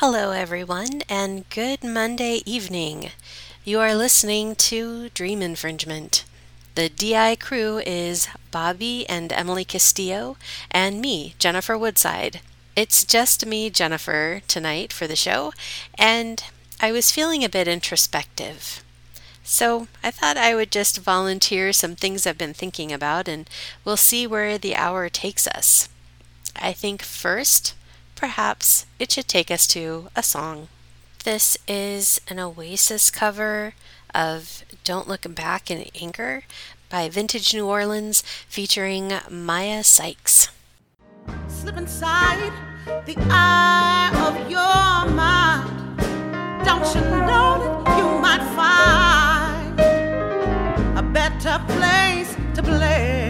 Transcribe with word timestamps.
Hello, 0.00 0.30
everyone, 0.30 1.02
and 1.10 1.46
good 1.50 1.84
Monday 1.84 2.40
evening. 2.46 3.10
You 3.64 3.80
are 3.80 3.94
listening 3.94 4.54
to 4.54 5.10
Dream 5.10 5.42
Infringement. 5.42 6.24
The 6.74 6.88
DI 6.88 7.36
crew 7.36 7.82
is 7.84 8.26
Bobby 8.50 9.06
and 9.10 9.30
Emily 9.30 9.66
Castillo, 9.66 10.38
and 10.70 11.02
me, 11.02 11.34
Jennifer 11.38 11.76
Woodside. 11.76 12.40
It's 12.74 13.04
just 13.04 13.44
me, 13.44 13.68
Jennifer, 13.68 14.40
tonight 14.48 14.90
for 14.90 15.06
the 15.06 15.14
show, 15.14 15.52
and 15.98 16.44
I 16.80 16.92
was 16.92 17.10
feeling 17.12 17.44
a 17.44 17.50
bit 17.50 17.68
introspective. 17.68 18.82
So 19.44 19.86
I 20.02 20.10
thought 20.10 20.38
I 20.38 20.54
would 20.54 20.72
just 20.72 20.96
volunteer 20.96 21.74
some 21.74 21.94
things 21.94 22.26
I've 22.26 22.38
been 22.38 22.54
thinking 22.54 22.90
about, 22.90 23.28
and 23.28 23.50
we'll 23.84 23.98
see 23.98 24.26
where 24.26 24.56
the 24.56 24.76
hour 24.76 25.10
takes 25.10 25.46
us. 25.46 25.90
I 26.56 26.72
think 26.72 27.02
first, 27.02 27.74
perhaps 28.20 28.84
it 28.98 29.10
should 29.10 29.26
take 29.26 29.50
us 29.50 29.66
to 29.66 30.08
a 30.14 30.22
song. 30.22 30.68
This 31.24 31.56
is 31.66 32.20
an 32.28 32.38
Oasis 32.38 33.10
cover 33.10 33.72
of 34.14 34.62
Don't 34.84 35.08
Look 35.08 35.34
Back 35.34 35.70
in 35.70 35.86
Anger 35.98 36.42
by 36.90 37.08
Vintage 37.08 37.54
New 37.54 37.66
Orleans 37.66 38.22
featuring 38.46 39.12
Maya 39.30 39.82
Sykes. 39.82 40.50
Slip 41.48 41.78
inside 41.78 42.52
the 43.06 43.16
eye 43.30 44.12
of 44.28 44.50
your 44.50 45.14
mind. 45.14 45.96
Don't 46.62 46.94
you 46.94 47.00
know 47.00 47.56
that 47.64 47.96
you 47.96 48.06
might 48.20 48.44
find 48.54 49.80
a 50.98 51.02
better 51.02 51.58
place 51.68 52.36
to 52.54 52.62
play? 52.62 53.29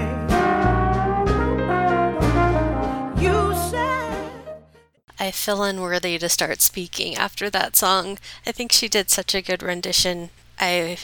I 5.20 5.30
feel 5.32 5.62
unworthy 5.62 6.16
to 6.16 6.30
start 6.30 6.62
speaking 6.62 7.14
after 7.14 7.50
that 7.50 7.76
song. 7.76 8.18
I 8.46 8.52
think 8.52 8.72
she 8.72 8.88
did 8.88 9.10
such 9.10 9.34
a 9.34 9.42
good 9.42 9.62
rendition. 9.62 10.30
I 10.58 10.96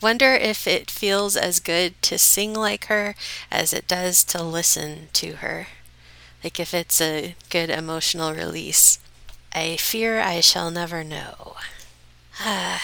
wonder 0.00 0.32
if 0.32 0.68
it 0.68 0.92
feels 0.92 1.36
as 1.36 1.58
good 1.58 2.00
to 2.02 2.16
sing 2.16 2.54
like 2.54 2.84
her 2.84 3.16
as 3.50 3.72
it 3.72 3.88
does 3.88 4.22
to 4.24 4.44
listen 4.44 5.08
to 5.14 5.32
her. 5.36 5.66
Like 6.44 6.60
if 6.60 6.72
it's 6.72 7.00
a 7.00 7.34
good 7.50 7.68
emotional 7.68 8.32
release. 8.32 9.00
I 9.52 9.76
fear 9.76 10.20
I 10.20 10.38
shall 10.38 10.70
never 10.70 11.02
know. 11.02 11.56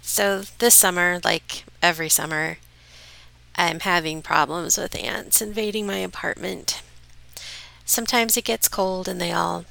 so 0.00 0.44
this 0.58 0.74
summer, 0.74 1.20
like 1.22 1.64
every 1.82 2.08
summer, 2.08 2.56
I'm 3.56 3.80
having 3.80 4.22
problems 4.22 4.78
with 4.78 4.96
ants 4.96 5.42
invading 5.42 5.86
my 5.86 5.98
apartment. 5.98 6.80
Sometimes 7.86 8.36
it 8.36 8.44
gets 8.44 8.68
cold 8.68 9.08
and 9.08 9.20
they 9.20 9.32
all 9.32 9.64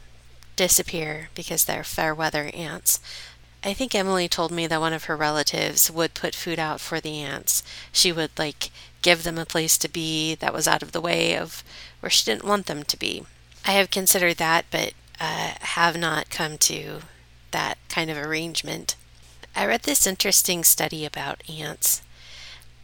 disappear 0.56 1.30
because 1.36 1.66
they're 1.66 1.84
fair 1.84 2.16
weather 2.16 2.50
ants. 2.54 3.00
I 3.62 3.74
think 3.74 3.94
Emily 3.94 4.30
told 4.30 4.52
me 4.52 4.68
that 4.68 4.80
one 4.80 4.94
of 4.94 5.06
her 5.06 5.18
relatives 5.18 5.92
would 5.92 6.14
put 6.14 6.34
food 6.34 6.58
out 6.58 6.80
for 6.80 7.02
the 7.02 7.20
ants. 7.22 7.62
She 7.92 8.12
would 8.12 8.32
like 8.38 8.72
give 9.02 9.24
them 9.24 9.38
a 9.38 9.46
place 9.46 9.78
to 9.80 9.90
be 9.90 10.34
that 10.36 10.54
was 10.54 10.68
out 10.68 10.82
of 10.82 10.94
the 10.94 11.02
way 11.02 11.38
of 11.38 11.64
where 12.00 12.10
she 12.10 12.24
didn't 12.24 12.48
want 12.48 12.68
them 12.68 12.84
to 12.84 12.98
be. 12.98 13.24
I 13.66 13.74
have 13.74 13.92
considered 13.92 14.38
that, 14.38 14.66
but 14.72 14.94
uh, 15.20 15.54
have 15.60 15.98
not 15.98 16.30
come 16.30 16.58
to 16.60 17.02
that 17.52 17.78
kind 17.90 18.10
of 18.10 18.18
arrangement. 18.18 18.96
I 19.56 19.66
read 19.66 19.84
this 19.84 20.08
interesting 20.08 20.64
study 20.64 21.06
about 21.06 21.44
ants. 21.50 22.02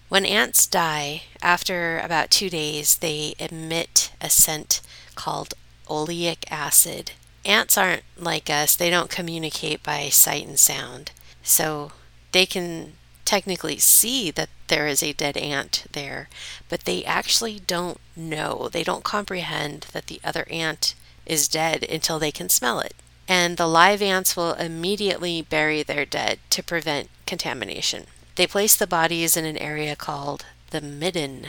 When 0.09 0.25
ants 0.25 0.67
die, 0.67 1.23
after 1.41 1.99
about 1.99 2.31
two 2.31 2.49
days, 2.49 2.97
they 2.97 3.35
emit 3.39 4.11
a 4.19 4.29
scent 4.29 4.81
called 5.21 5.53
oleic 5.87 6.45
acid. 6.49 7.11
Ants 7.45 7.77
aren't 7.77 8.03
like 8.17 8.49
us, 8.49 8.75
they 8.75 8.89
don't 8.89 9.17
communicate 9.17 9.83
by 9.83 10.09
sight 10.09 10.47
and 10.47 10.59
sound. 10.59 11.11
So 11.43 11.91
they 12.31 12.47
can 12.47 12.93
technically 13.23 13.77
see 13.77 14.31
that 14.31 14.49
there 14.67 14.87
is 14.87 15.03
a 15.03 15.13
dead 15.13 15.37
ant 15.37 15.85
there, 15.91 16.27
but 16.69 16.81
they 16.81 17.05
actually 17.05 17.59
don't 17.59 17.99
know. 18.15 18.67
They 18.71 18.83
don't 18.83 19.03
comprehend 19.03 19.85
that 19.93 20.07
the 20.07 20.19
other 20.23 20.47
ant 20.49 20.95
is 21.25 21.47
dead 21.47 21.83
until 21.83 22.17
they 22.17 22.31
can 22.31 22.49
smell 22.49 22.79
it. 22.79 22.95
And 23.27 23.57
the 23.57 23.67
live 23.67 24.01
ants 24.01 24.35
will 24.35 24.53
immediately 24.53 25.43
bury 25.43 25.83
their 25.83 26.05
dead 26.05 26.39
to 26.49 26.63
prevent 26.63 27.09
contamination. 27.27 28.07
They 28.35 28.47
place 28.47 28.75
the 28.75 28.87
bodies 28.87 29.37
in 29.37 29.45
an 29.45 29.57
area 29.57 29.95
called 29.95 30.45
the 30.71 30.81
midden, 30.81 31.47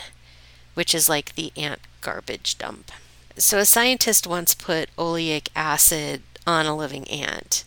which 0.75 0.95
is 0.95 1.09
like 1.09 1.35
the 1.35 1.53
ant 1.57 1.81
garbage 2.03 2.59
dump. 2.59 2.93
So, 3.37 3.59
a 3.59 3.65
scientist 3.65 4.27
once 4.27 4.55
put 4.55 4.95
oleic 4.97 5.49
acid 5.57 6.23
on 6.47 6.67
a 6.67 6.77
living 6.77 7.09
ant, 7.09 7.65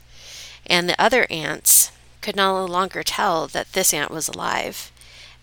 and 0.67 0.87
the 0.87 1.01
other 1.01 1.25
ants 1.29 1.91
could 2.21 2.35
no 2.35 2.65
longer 2.65 3.03
tell 3.03 3.47
that 3.47 3.73
this 3.73 3.93
ant 3.93 4.11
was 4.11 4.27
alive. 4.27 4.91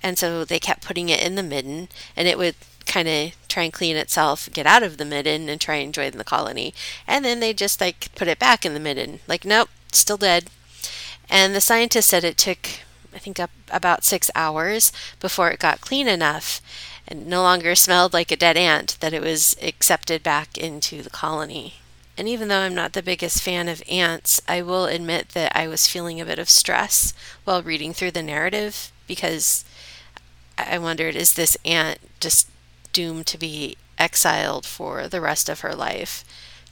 And 0.02 0.18
so 0.18 0.44
they 0.44 0.58
kept 0.58 0.84
putting 0.84 1.08
it 1.08 1.22
in 1.22 1.36
the 1.36 1.42
midden, 1.42 1.88
and 2.16 2.26
it 2.26 2.38
would 2.38 2.56
kind 2.86 3.08
of 3.08 3.32
try 3.48 3.62
and 3.62 3.72
clean 3.72 3.96
itself, 3.96 4.48
get 4.52 4.66
out 4.66 4.82
of 4.82 4.96
the 4.96 5.04
midden, 5.04 5.48
and 5.48 5.60
try 5.60 5.76
and 5.76 5.94
join 5.94 6.12
the 6.12 6.24
colony. 6.24 6.74
And 7.06 7.24
then 7.24 7.40
they 7.40 7.52
just 7.52 7.80
like 7.80 8.12
put 8.14 8.28
it 8.28 8.38
back 8.38 8.64
in 8.64 8.74
the 8.74 8.80
midden, 8.80 9.20
like, 9.28 9.44
nope, 9.44 9.68
still 9.92 10.16
dead. 10.16 10.46
And 11.30 11.54
the 11.54 11.60
scientist 11.60 12.08
said 12.08 12.24
it 12.24 12.36
took, 12.36 12.68
I 13.14 13.18
think, 13.18 13.38
up 13.38 13.50
about 13.70 14.04
six 14.04 14.30
hours 14.34 14.92
before 15.20 15.50
it 15.50 15.60
got 15.60 15.80
clean 15.80 16.08
enough 16.08 16.60
and 17.06 17.26
no 17.26 17.42
longer 17.42 17.74
smelled 17.74 18.12
like 18.12 18.30
a 18.30 18.36
dead 18.36 18.56
ant 18.56 18.96
that 19.00 19.12
it 19.12 19.22
was 19.22 19.56
accepted 19.62 20.22
back 20.22 20.56
into 20.56 21.02
the 21.02 21.10
colony. 21.10 21.74
And 22.16 22.28
even 22.28 22.48
though 22.48 22.60
I'm 22.60 22.74
not 22.74 22.92
the 22.92 23.02
biggest 23.02 23.42
fan 23.42 23.68
of 23.68 23.82
ants, 23.88 24.40
I 24.46 24.62
will 24.62 24.84
admit 24.84 25.30
that 25.30 25.56
I 25.56 25.66
was 25.66 25.88
feeling 25.88 26.20
a 26.20 26.26
bit 26.26 26.38
of 26.38 26.50
stress 26.50 27.14
while 27.44 27.62
reading 27.62 27.92
through 27.92 28.10
the 28.10 28.22
narrative 28.22 28.92
because 29.06 29.64
I 30.58 30.78
wondered 30.78 31.16
is 31.16 31.34
this 31.34 31.56
ant 31.64 31.98
just 32.20 32.48
doomed 32.92 33.26
to 33.28 33.38
be 33.38 33.76
exiled 33.98 34.66
for 34.66 35.08
the 35.08 35.20
rest 35.20 35.48
of 35.48 35.60
her 35.60 35.74
life, 35.74 36.24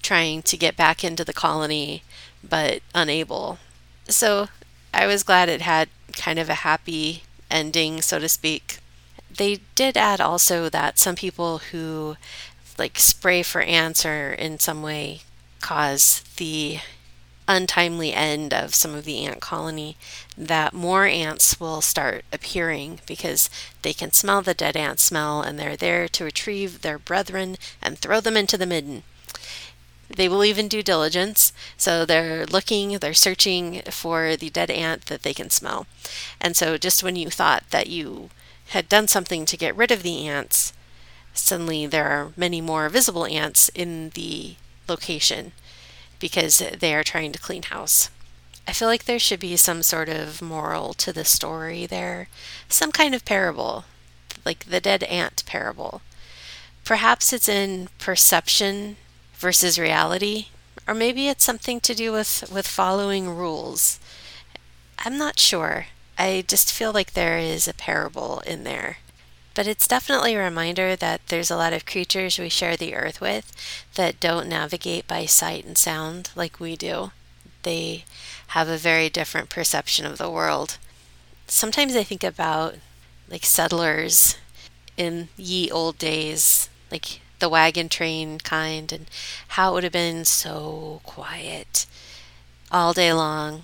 trying 0.02 0.42
to 0.42 0.56
get 0.56 0.76
back 0.76 1.02
into 1.02 1.24
the 1.24 1.32
colony 1.32 2.02
but 2.44 2.82
unable? 2.94 3.58
So 4.08 4.48
I 4.92 5.06
was 5.06 5.22
glad 5.22 5.48
it 5.48 5.62
had 5.62 5.88
kind 6.12 6.38
of 6.38 6.50
a 6.50 6.54
happy 6.54 7.22
ending, 7.50 8.02
so 8.02 8.18
to 8.18 8.28
speak. 8.28 8.78
They 9.34 9.60
did 9.74 9.96
add 9.96 10.20
also 10.20 10.68
that 10.68 10.98
some 10.98 11.14
people 11.14 11.58
who 11.58 12.16
like 12.78 12.98
spray 12.98 13.42
for 13.42 13.60
ants 13.60 14.04
or 14.06 14.32
in 14.32 14.58
some 14.58 14.82
way 14.82 15.20
cause 15.60 16.22
the 16.36 16.80
untimely 17.50 18.12
end 18.14 18.54
of 18.54 18.74
some 18.74 18.94
of 18.94 19.04
the 19.04 19.24
ant 19.26 19.40
colony, 19.40 19.96
that 20.38 20.72
more 20.72 21.04
ants 21.06 21.58
will 21.58 21.80
start 21.80 22.24
appearing 22.32 23.00
because 23.06 23.50
they 23.82 23.92
can 23.92 24.12
smell 24.12 24.40
the 24.40 24.54
dead 24.54 24.76
ant 24.76 25.00
smell 25.00 25.42
and 25.42 25.58
they're 25.58 25.76
there 25.76 26.06
to 26.06 26.24
retrieve 26.24 26.80
their 26.80 26.98
brethren 26.98 27.56
and 27.82 27.98
throw 27.98 28.20
them 28.20 28.36
into 28.36 28.56
the 28.56 28.66
midden. 28.66 29.02
They 30.08 30.28
will 30.28 30.44
even 30.44 30.68
do 30.68 30.82
diligence, 30.82 31.52
so 31.76 32.04
they're 32.04 32.46
looking, 32.46 32.98
they're 32.98 33.14
searching 33.14 33.82
for 33.90 34.36
the 34.36 34.50
dead 34.50 34.70
ant 34.70 35.06
that 35.06 35.22
they 35.22 35.34
can 35.34 35.50
smell. 35.50 35.86
And 36.40 36.56
so, 36.56 36.78
just 36.78 37.02
when 37.02 37.14
you 37.16 37.30
thought 37.30 37.64
that 37.70 37.88
you 37.88 38.30
had 38.70 38.88
done 38.88 39.08
something 39.08 39.44
to 39.46 39.56
get 39.56 39.76
rid 39.76 39.90
of 39.90 40.02
the 40.02 40.28
ants, 40.28 40.72
suddenly 41.34 41.86
there 41.86 42.08
are 42.08 42.32
many 42.36 42.60
more 42.60 42.88
visible 42.88 43.26
ants 43.26 43.68
in 43.70 44.10
the 44.10 44.54
location 44.88 45.52
because 46.20 46.62
they 46.78 46.94
are 46.94 47.02
trying 47.02 47.32
to 47.32 47.38
clean 47.38 47.64
house. 47.64 48.10
I 48.68 48.72
feel 48.72 48.86
like 48.86 49.04
there 49.04 49.18
should 49.18 49.40
be 49.40 49.56
some 49.56 49.82
sort 49.82 50.08
of 50.08 50.40
moral 50.40 50.94
to 50.94 51.12
the 51.12 51.24
story 51.24 51.86
there, 51.86 52.28
some 52.68 52.92
kind 52.92 53.14
of 53.14 53.24
parable, 53.24 53.84
like 54.44 54.66
the 54.66 54.80
dead 54.80 55.02
ant 55.04 55.44
parable. 55.46 56.02
Perhaps 56.84 57.32
it's 57.32 57.48
in 57.48 57.88
perception 57.98 58.96
versus 59.34 59.80
reality, 59.80 60.46
or 60.86 60.94
maybe 60.94 61.28
it's 61.28 61.44
something 61.44 61.80
to 61.80 61.94
do 61.94 62.12
with, 62.12 62.48
with 62.52 62.68
following 62.68 63.28
rules. 63.28 63.98
I'm 64.98 65.18
not 65.18 65.40
sure. 65.40 65.86
I 66.20 66.44
just 66.46 66.70
feel 66.70 66.92
like 66.92 67.14
there 67.14 67.38
is 67.38 67.66
a 67.66 67.72
parable 67.72 68.40
in 68.40 68.64
there. 68.64 68.98
But 69.54 69.66
it's 69.66 69.88
definitely 69.88 70.34
a 70.34 70.42
reminder 70.42 70.94
that 70.94 71.22
there's 71.28 71.50
a 71.50 71.56
lot 71.56 71.72
of 71.72 71.86
creatures 71.86 72.38
we 72.38 72.50
share 72.50 72.76
the 72.76 72.94
earth 72.94 73.22
with 73.22 73.50
that 73.94 74.20
don't 74.20 74.46
navigate 74.46 75.08
by 75.08 75.24
sight 75.24 75.64
and 75.64 75.78
sound 75.78 76.28
like 76.36 76.60
we 76.60 76.76
do. 76.76 77.12
They 77.62 78.04
have 78.48 78.68
a 78.68 78.76
very 78.76 79.08
different 79.08 79.48
perception 79.48 80.04
of 80.04 80.18
the 80.18 80.28
world. 80.30 80.76
Sometimes 81.46 81.96
I 81.96 82.04
think 82.04 82.22
about 82.22 82.74
like 83.30 83.46
settlers 83.46 84.36
in 84.98 85.30
ye 85.38 85.70
old 85.70 85.96
days, 85.96 86.68
like 86.90 87.22
the 87.38 87.48
wagon 87.48 87.88
train 87.88 88.40
kind, 88.40 88.92
and 88.92 89.06
how 89.48 89.70
it 89.70 89.74
would 89.74 89.84
have 89.84 89.92
been 89.94 90.26
so 90.26 91.00
quiet 91.02 91.86
all 92.70 92.92
day 92.92 93.10
long. 93.10 93.62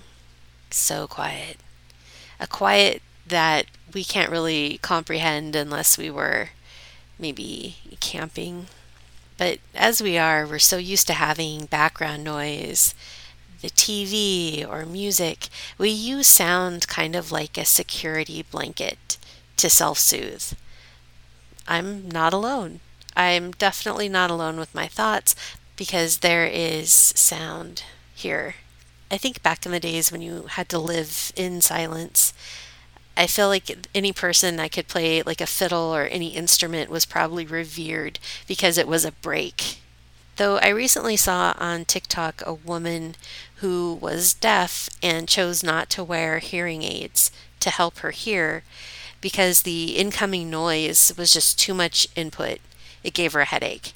So 0.71 1.05
quiet. 1.05 1.57
A 2.39 2.47
quiet 2.47 3.01
that 3.27 3.65
we 3.93 4.03
can't 4.03 4.31
really 4.31 4.79
comprehend 4.81 5.55
unless 5.55 5.97
we 5.97 6.09
were 6.09 6.49
maybe 7.19 7.77
camping. 7.99 8.67
But 9.37 9.59
as 9.75 10.01
we 10.01 10.17
are, 10.17 10.45
we're 10.45 10.59
so 10.59 10.77
used 10.77 11.07
to 11.07 11.13
having 11.13 11.65
background 11.65 12.23
noise 12.23 12.93
the 13.61 13.69
TV 13.69 14.67
or 14.67 14.85
music, 14.85 15.47
we 15.77 15.89
use 15.89 16.27
sound 16.27 16.87
kind 16.87 17.15
of 17.15 17.31
like 17.31 17.57
a 17.57 17.65
security 17.65 18.43
blanket 18.43 19.17
to 19.57 19.69
self 19.69 19.97
soothe. 19.97 20.53
I'm 21.67 22.07
not 22.09 22.33
alone. 22.33 22.79
I'm 23.15 23.51
definitely 23.51 24.09
not 24.09 24.29
alone 24.29 24.57
with 24.57 24.75
my 24.75 24.87
thoughts 24.87 25.35
because 25.75 26.19
there 26.19 26.45
is 26.45 26.91
sound 26.91 27.83
here. 28.15 28.55
I 29.09 29.17
think 29.17 29.41
back 29.41 29.65
in 29.65 29.71
the 29.71 29.79
days 29.79 30.11
when 30.11 30.21
you 30.21 30.43
had 30.49 30.67
to 30.69 30.79
live 30.79 31.31
in 31.35 31.61
silence, 31.61 32.33
I 33.15 33.25
feel 33.25 33.47
like 33.47 33.87
any 33.95 34.13
person 34.13 34.57
that 34.57 34.71
could 34.71 34.87
play 34.87 35.23
like 35.23 35.41
a 35.41 35.47
fiddle 35.47 35.95
or 35.95 36.03
any 36.03 36.29
instrument 36.29 36.91
was 36.91 37.05
probably 37.05 37.45
revered 37.45 38.19
because 38.47 38.77
it 38.77 38.87
was 38.87 39.05
a 39.05 39.11
break. 39.11 39.79
Though 40.35 40.57
I 40.57 40.67
recently 40.67 41.17
saw 41.17 41.55
on 41.57 41.85
TikTok 41.85 42.43
a 42.45 42.53
woman 42.53 43.15
who 43.55 43.97
was 43.99 44.35
deaf 44.35 44.87
and 45.01 45.27
chose 45.27 45.63
not 45.63 45.89
to 45.91 46.03
wear 46.03 46.37
hearing 46.37 46.83
aids 46.83 47.31
to 47.61 47.71
help 47.71 47.99
her 47.99 48.11
hear 48.11 48.63
because 49.19 49.63
the 49.63 49.97
incoming 49.97 50.51
noise 50.51 51.11
was 51.17 51.33
just 51.33 51.57
too 51.57 51.73
much 51.73 52.07
input. 52.15 52.59
It 53.03 53.15
gave 53.15 53.33
her 53.33 53.41
a 53.41 53.45
headache. 53.45 53.93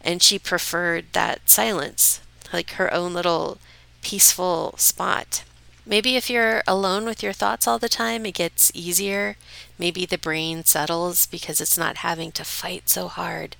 And 0.00 0.20
she 0.20 0.38
preferred 0.38 1.06
that 1.12 1.48
silence, 1.48 2.20
like 2.52 2.72
her 2.72 2.92
own 2.92 3.14
little 3.14 3.58
peaceful 4.04 4.74
spot. 4.76 5.42
Maybe 5.86 6.16
if 6.16 6.30
you're 6.30 6.62
alone 6.66 7.04
with 7.04 7.22
your 7.22 7.32
thoughts 7.32 7.66
all 7.66 7.78
the 7.78 7.88
time, 7.88 8.24
it 8.24 8.34
gets 8.34 8.70
easier. 8.74 9.36
Maybe 9.78 10.06
the 10.06 10.18
brain 10.18 10.64
settles 10.64 11.26
because 11.26 11.60
it's 11.60 11.76
not 11.76 11.98
having 11.98 12.30
to 12.32 12.44
fight 12.44 12.88
so 12.88 13.08
hard 13.08 13.56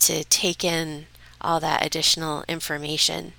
to 0.00 0.24
take 0.24 0.62
in 0.62 1.06
all 1.40 1.58
that 1.60 1.84
additional 1.84 2.44
information. 2.48 3.32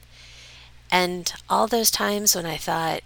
And 0.92 1.32
all 1.50 1.68
those 1.68 1.92
times 1.92 2.36
when 2.36 2.46
I 2.46 2.58
thought, 2.58 3.02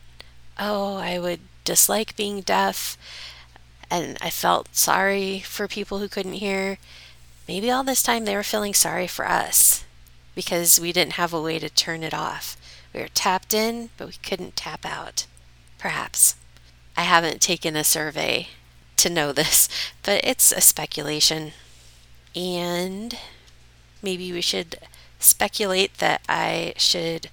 oh, 0.58 0.98
I 0.98 1.20
would 1.20 1.42
dislike 1.64 2.16
being 2.16 2.42
deaf, 2.42 2.98
and 3.90 4.18
I 4.22 4.30
felt 4.30 4.76
sorry 4.76 5.40
for 5.40 5.68
people 5.68 6.00
who 6.00 6.08
couldn't 6.08 6.34
hear, 6.34 6.78
maybe 7.48 7.70
all 7.70 7.84
this 7.84 8.04
time 8.04 8.26
they 8.26 8.36
were 8.36 8.44
feeling 8.44 8.74
sorry 8.74 9.08
for 9.08 9.28
us 9.28 9.84
because 10.36 10.80
we 10.80 10.92
didn't 10.92 11.14
have 11.14 11.34
a 11.34 11.42
way 11.42 11.60
to 11.60 11.70
turn 11.70 12.04
it 12.04 12.14
off. 12.14 12.58
We 12.94 13.02
were 13.02 13.08
tapped 13.08 13.54
in, 13.54 13.90
but 13.98 14.08
we 14.08 14.14
couldn't 14.22 14.56
tap 14.56 14.86
out. 14.86 15.26
Perhaps. 15.80 16.36
I 16.96 17.02
haven't 17.02 17.42
taken 17.42 17.76
a 17.76 17.84
survey 17.84 18.50
to 18.98 19.10
know 19.10 19.32
this, 19.34 19.68
but 20.04 20.22
it's 20.24 20.52
a 20.52 20.62
speculation. 20.62 21.54
And 22.36 23.18
maybe 24.02 24.32
we 24.32 24.42
should 24.42 24.78
speculate 25.20 25.98
that 25.98 26.22
I 26.30 26.74
should 26.78 27.30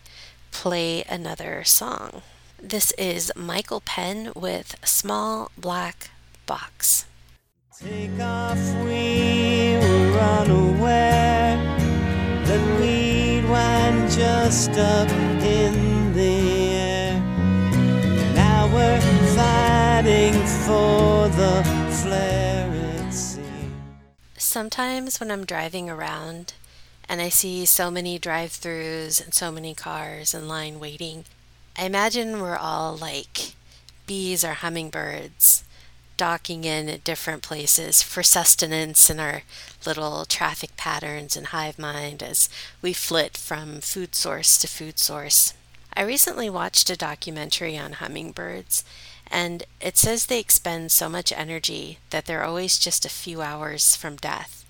play 0.51 1.05
another 1.09 1.65
song. 1.65 2.23
This 2.62 2.93
is 2.93 3.33
Michael 3.35 3.81
Penn 3.81 4.33
with 4.35 4.77
Small 4.85 5.51
Black 5.57 6.11
Box. 6.47 7.07
Take 7.79 8.21
off, 8.21 8.59
we 8.85 9.77
were 9.81 10.19
unaware 10.19 11.57
that 12.45 12.81
we'd 12.81 13.49
wind 13.49 14.11
just 14.11 14.73
up 14.73 15.09
fighting 20.11 20.47
for 20.67 21.29
the 21.29 21.62
flare, 22.03 22.69
it 22.75 23.12
seems. 23.12 23.47
Sometimes 24.37 25.21
when 25.21 25.31
I'm 25.31 25.45
driving 25.45 25.89
around 25.89 26.55
and 27.09 27.21
I 27.21 27.29
see 27.29 27.65
so 27.65 27.93
many 27.93 28.19
drive 28.19 28.51
throughs 28.51 29.23
and 29.23 29.33
so 29.33 29.53
many 29.53 29.73
cars 29.73 30.35
in 30.35 30.49
line 30.49 30.81
waiting, 30.81 31.27
I 31.79 31.85
imagine 31.85 32.41
we're 32.41 32.57
all 32.57 32.97
like 32.97 33.53
bees 34.09 34.45
or 34.45 34.55
hummingbirds 34.55 35.62
docking 36.17 36.65
in 36.65 36.89
at 36.89 37.05
different 37.05 37.43
places 37.43 38.03
for 38.03 38.25
sustenance 38.25 39.11
in 39.11 39.21
our 39.21 39.43
little 39.87 40.25
traffic 40.25 40.77
patterns 40.77 41.37
and 41.37 41.47
hive 41.47 41.79
mind 41.79 42.21
as 42.21 42.49
we 42.83 42.93
flit 42.93 43.37
from 43.37 43.81
food 43.81 44.17
source 44.17 44.59
to 44.59 44.67
food 44.67 44.99
source. 44.99 45.55
I 45.95 46.03
recently 46.03 46.51
watched 46.51 46.91
a 46.91 46.97
documentary 46.97 47.79
on 47.79 47.93
hummingbirds, 47.95 48.85
and 49.31 49.62
it 49.81 49.97
says 49.97 50.27
they 50.27 50.41
expend 50.41 50.91
so 50.91 51.09
much 51.09 51.32
energy 51.32 51.99
that 52.11 52.27
they're 52.27 52.44
always 52.44 52.79
just 52.79 53.05
a 53.05 53.11
few 53.11 53.43
hours 53.43 53.94
from 53.94 54.17
death. 54.17 54.65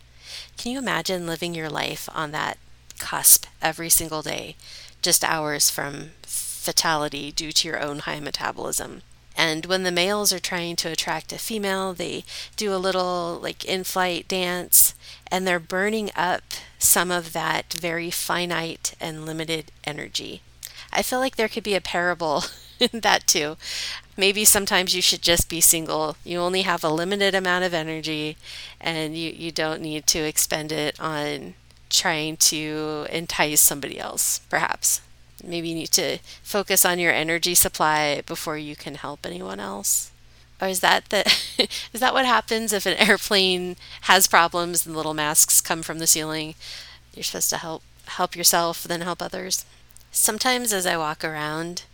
Can 0.56 0.72
you 0.72 0.78
imagine 0.78 1.26
living 1.26 1.54
your 1.54 1.70
life 1.70 2.08
on 2.14 2.30
that 2.32 2.58
cusp 2.98 3.46
every 3.62 3.88
single 3.88 4.20
day, 4.20 4.56
just 5.00 5.24
hours 5.24 5.70
from 5.70 6.10
fatality 6.22 7.32
due 7.32 7.52
to 7.52 7.68
your 7.68 7.80
own 7.80 8.00
high 8.00 8.20
metabolism? 8.20 9.02
And 9.36 9.64
when 9.64 9.84
the 9.84 9.92
males 9.92 10.32
are 10.34 10.38
trying 10.38 10.76
to 10.76 10.90
attract 10.90 11.32
a 11.32 11.38
female, 11.38 11.94
they 11.94 12.24
do 12.56 12.74
a 12.74 12.76
little 12.76 13.38
like 13.42 13.64
in 13.64 13.84
flight 13.84 14.28
dance 14.28 14.94
and 15.30 15.46
they're 15.46 15.58
burning 15.58 16.10
up 16.14 16.42
some 16.78 17.10
of 17.10 17.32
that 17.32 17.72
very 17.72 18.10
finite 18.10 18.94
and 19.00 19.24
limited 19.24 19.72
energy. 19.84 20.42
I 20.92 21.02
feel 21.02 21.20
like 21.20 21.36
there 21.36 21.48
could 21.48 21.62
be 21.62 21.74
a 21.74 21.80
parable 21.80 22.44
that 22.92 23.26
too. 23.26 23.56
Maybe 24.16 24.44
sometimes 24.44 24.94
you 24.94 25.02
should 25.02 25.22
just 25.22 25.48
be 25.48 25.60
single. 25.60 26.16
You 26.24 26.38
only 26.38 26.62
have 26.62 26.84
a 26.84 26.90
limited 26.90 27.34
amount 27.34 27.64
of 27.64 27.74
energy 27.74 28.36
and 28.80 29.16
you, 29.16 29.30
you 29.30 29.50
don't 29.50 29.82
need 29.82 30.06
to 30.08 30.18
expend 30.18 30.72
it 30.72 30.98
on 31.00 31.54
trying 31.88 32.36
to 32.36 33.06
entice 33.10 33.60
somebody 33.60 33.98
else, 33.98 34.40
perhaps. 34.50 35.00
Maybe 35.42 35.68
you 35.70 35.74
need 35.74 35.92
to 35.92 36.18
focus 36.42 36.84
on 36.84 36.98
your 36.98 37.12
energy 37.12 37.54
supply 37.54 38.22
before 38.26 38.58
you 38.58 38.76
can 38.76 38.94
help 38.96 39.24
anyone 39.24 39.58
else. 39.58 40.10
Or 40.60 40.68
is 40.68 40.80
that 40.80 41.08
the 41.08 41.20
is 41.92 42.00
that 42.00 42.12
what 42.12 42.26
happens 42.26 42.72
if 42.72 42.86
an 42.86 42.96
airplane 42.98 43.76
has 44.02 44.26
problems 44.26 44.86
and 44.86 44.94
little 44.94 45.14
masks 45.14 45.60
come 45.60 45.82
from 45.82 45.98
the 45.98 46.06
ceiling? 46.06 46.54
You're 47.14 47.24
supposed 47.24 47.50
to 47.50 47.56
help 47.58 47.82
help 48.06 48.36
yourself, 48.36 48.82
then 48.82 49.00
help 49.00 49.22
others. 49.22 49.64
Sometimes 50.12 50.72
as 50.72 50.86
I 50.86 50.96
walk 50.96 51.24
around, 51.24 51.84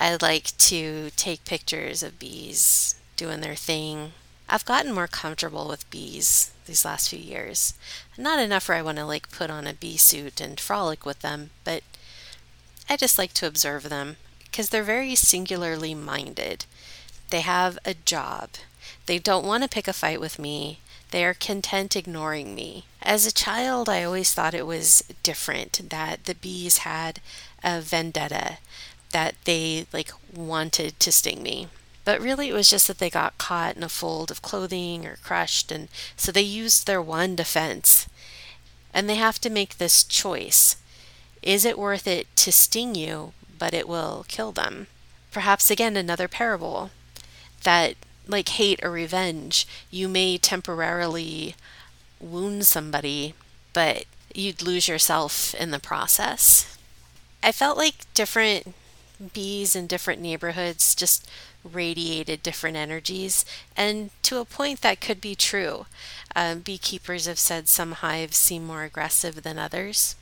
I 0.00 0.16
like 0.22 0.56
to 0.56 1.10
take 1.10 1.44
pictures 1.44 2.02
of 2.02 2.18
bees 2.18 2.94
doing 3.16 3.42
their 3.42 3.54
thing. 3.54 4.12
I've 4.48 4.64
gotten 4.64 4.94
more 4.94 5.06
comfortable 5.06 5.68
with 5.68 5.88
bees 5.90 6.52
these 6.64 6.86
last 6.86 7.10
few 7.10 7.18
years. 7.18 7.74
Not 8.16 8.38
enough 8.38 8.68
where 8.68 8.78
I 8.78 8.82
want 8.82 8.96
to 8.96 9.04
like 9.04 9.30
put 9.30 9.50
on 9.50 9.66
a 9.66 9.74
bee 9.74 9.98
suit 9.98 10.40
and 10.40 10.58
frolic 10.58 11.04
with 11.04 11.20
them, 11.20 11.50
but 11.64 11.82
I 12.88 12.96
just 12.96 13.18
like 13.18 13.34
to 13.34 13.46
observe 13.46 13.90
them 13.90 14.16
because 14.44 14.70
they're 14.70 14.82
very 14.82 15.14
singularly 15.14 15.94
minded. 15.94 16.64
They 17.28 17.42
have 17.42 17.78
a 17.84 17.92
job. 17.92 18.50
They 19.04 19.18
don't 19.18 19.46
want 19.46 19.64
to 19.64 19.68
pick 19.68 19.86
a 19.86 19.92
fight 19.92 20.18
with 20.20 20.38
me. 20.38 20.80
They 21.10 21.24
are 21.24 21.34
content 21.34 21.94
ignoring 21.94 22.54
me. 22.54 22.86
As 23.02 23.26
a 23.26 23.32
child, 23.32 23.88
I 23.88 24.02
always 24.04 24.32
thought 24.32 24.54
it 24.54 24.66
was 24.66 25.04
different 25.22 25.90
that 25.90 26.24
the 26.24 26.34
bees 26.34 26.78
had 26.78 27.20
a 27.62 27.80
vendetta, 27.80 28.58
that 29.12 29.34
they 29.44 29.86
like 29.92 30.12
wanted 30.34 30.98
to 31.00 31.12
sting 31.12 31.42
me. 31.42 31.68
But 32.04 32.20
really, 32.20 32.48
it 32.48 32.54
was 32.54 32.70
just 32.70 32.88
that 32.88 32.98
they 32.98 33.10
got 33.10 33.38
caught 33.38 33.76
in 33.76 33.82
a 33.82 33.88
fold 33.88 34.30
of 34.30 34.42
clothing 34.42 35.06
or 35.06 35.16
crushed, 35.22 35.70
and 35.70 35.88
so 36.16 36.32
they 36.32 36.40
used 36.42 36.86
their 36.86 37.02
one 37.02 37.36
defense. 37.36 38.08
And 38.92 39.08
they 39.08 39.14
have 39.14 39.40
to 39.42 39.50
make 39.50 39.78
this 39.78 40.02
choice 40.02 40.76
is 41.42 41.64
it 41.64 41.78
worth 41.78 42.06
it 42.06 42.26
to 42.36 42.52
sting 42.52 42.94
you, 42.94 43.32
but 43.58 43.72
it 43.72 43.88
will 43.88 44.24
kill 44.28 44.52
them? 44.52 44.88
Perhaps 45.30 45.70
again 45.70 45.96
another 45.96 46.28
parable 46.28 46.90
that, 47.62 47.94
like 48.26 48.48
hate 48.50 48.80
or 48.82 48.90
revenge, 48.90 49.66
you 49.90 50.08
may 50.08 50.36
temporarily 50.36 51.54
wound 52.20 52.66
somebody, 52.66 53.34
but 53.72 54.04
you'd 54.34 54.62
lose 54.62 54.88
yourself 54.88 55.54
in 55.54 55.70
the 55.70 55.78
process. 55.78 56.76
I 57.42 57.52
felt 57.52 57.78
like 57.78 58.12
different 58.12 58.74
bees 59.32 59.76
in 59.76 59.86
different 59.86 60.20
neighborhoods 60.20 60.94
just 60.94 61.28
radiated 61.64 62.42
different 62.42 62.76
energies, 62.76 63.44
and 63.76 64.10
to 64.22 64.38
a 64.38 64.44
point 64.44 64.80
that 64.80 65.00
could 65.00 65.20
be 65.20 65.34
true. 65.34 65.86
Um, 66.34 66.60
beekeepers 66.60 67.26
have 67.26 67.38
said 67.38 67.68
some 67.68 67.92
hives 67.92 68.36
seem 68.36 68.66
more 68.66 68.84
aggressive 68.84 69.42
than 69.42 69.58
others. 69.58 70.16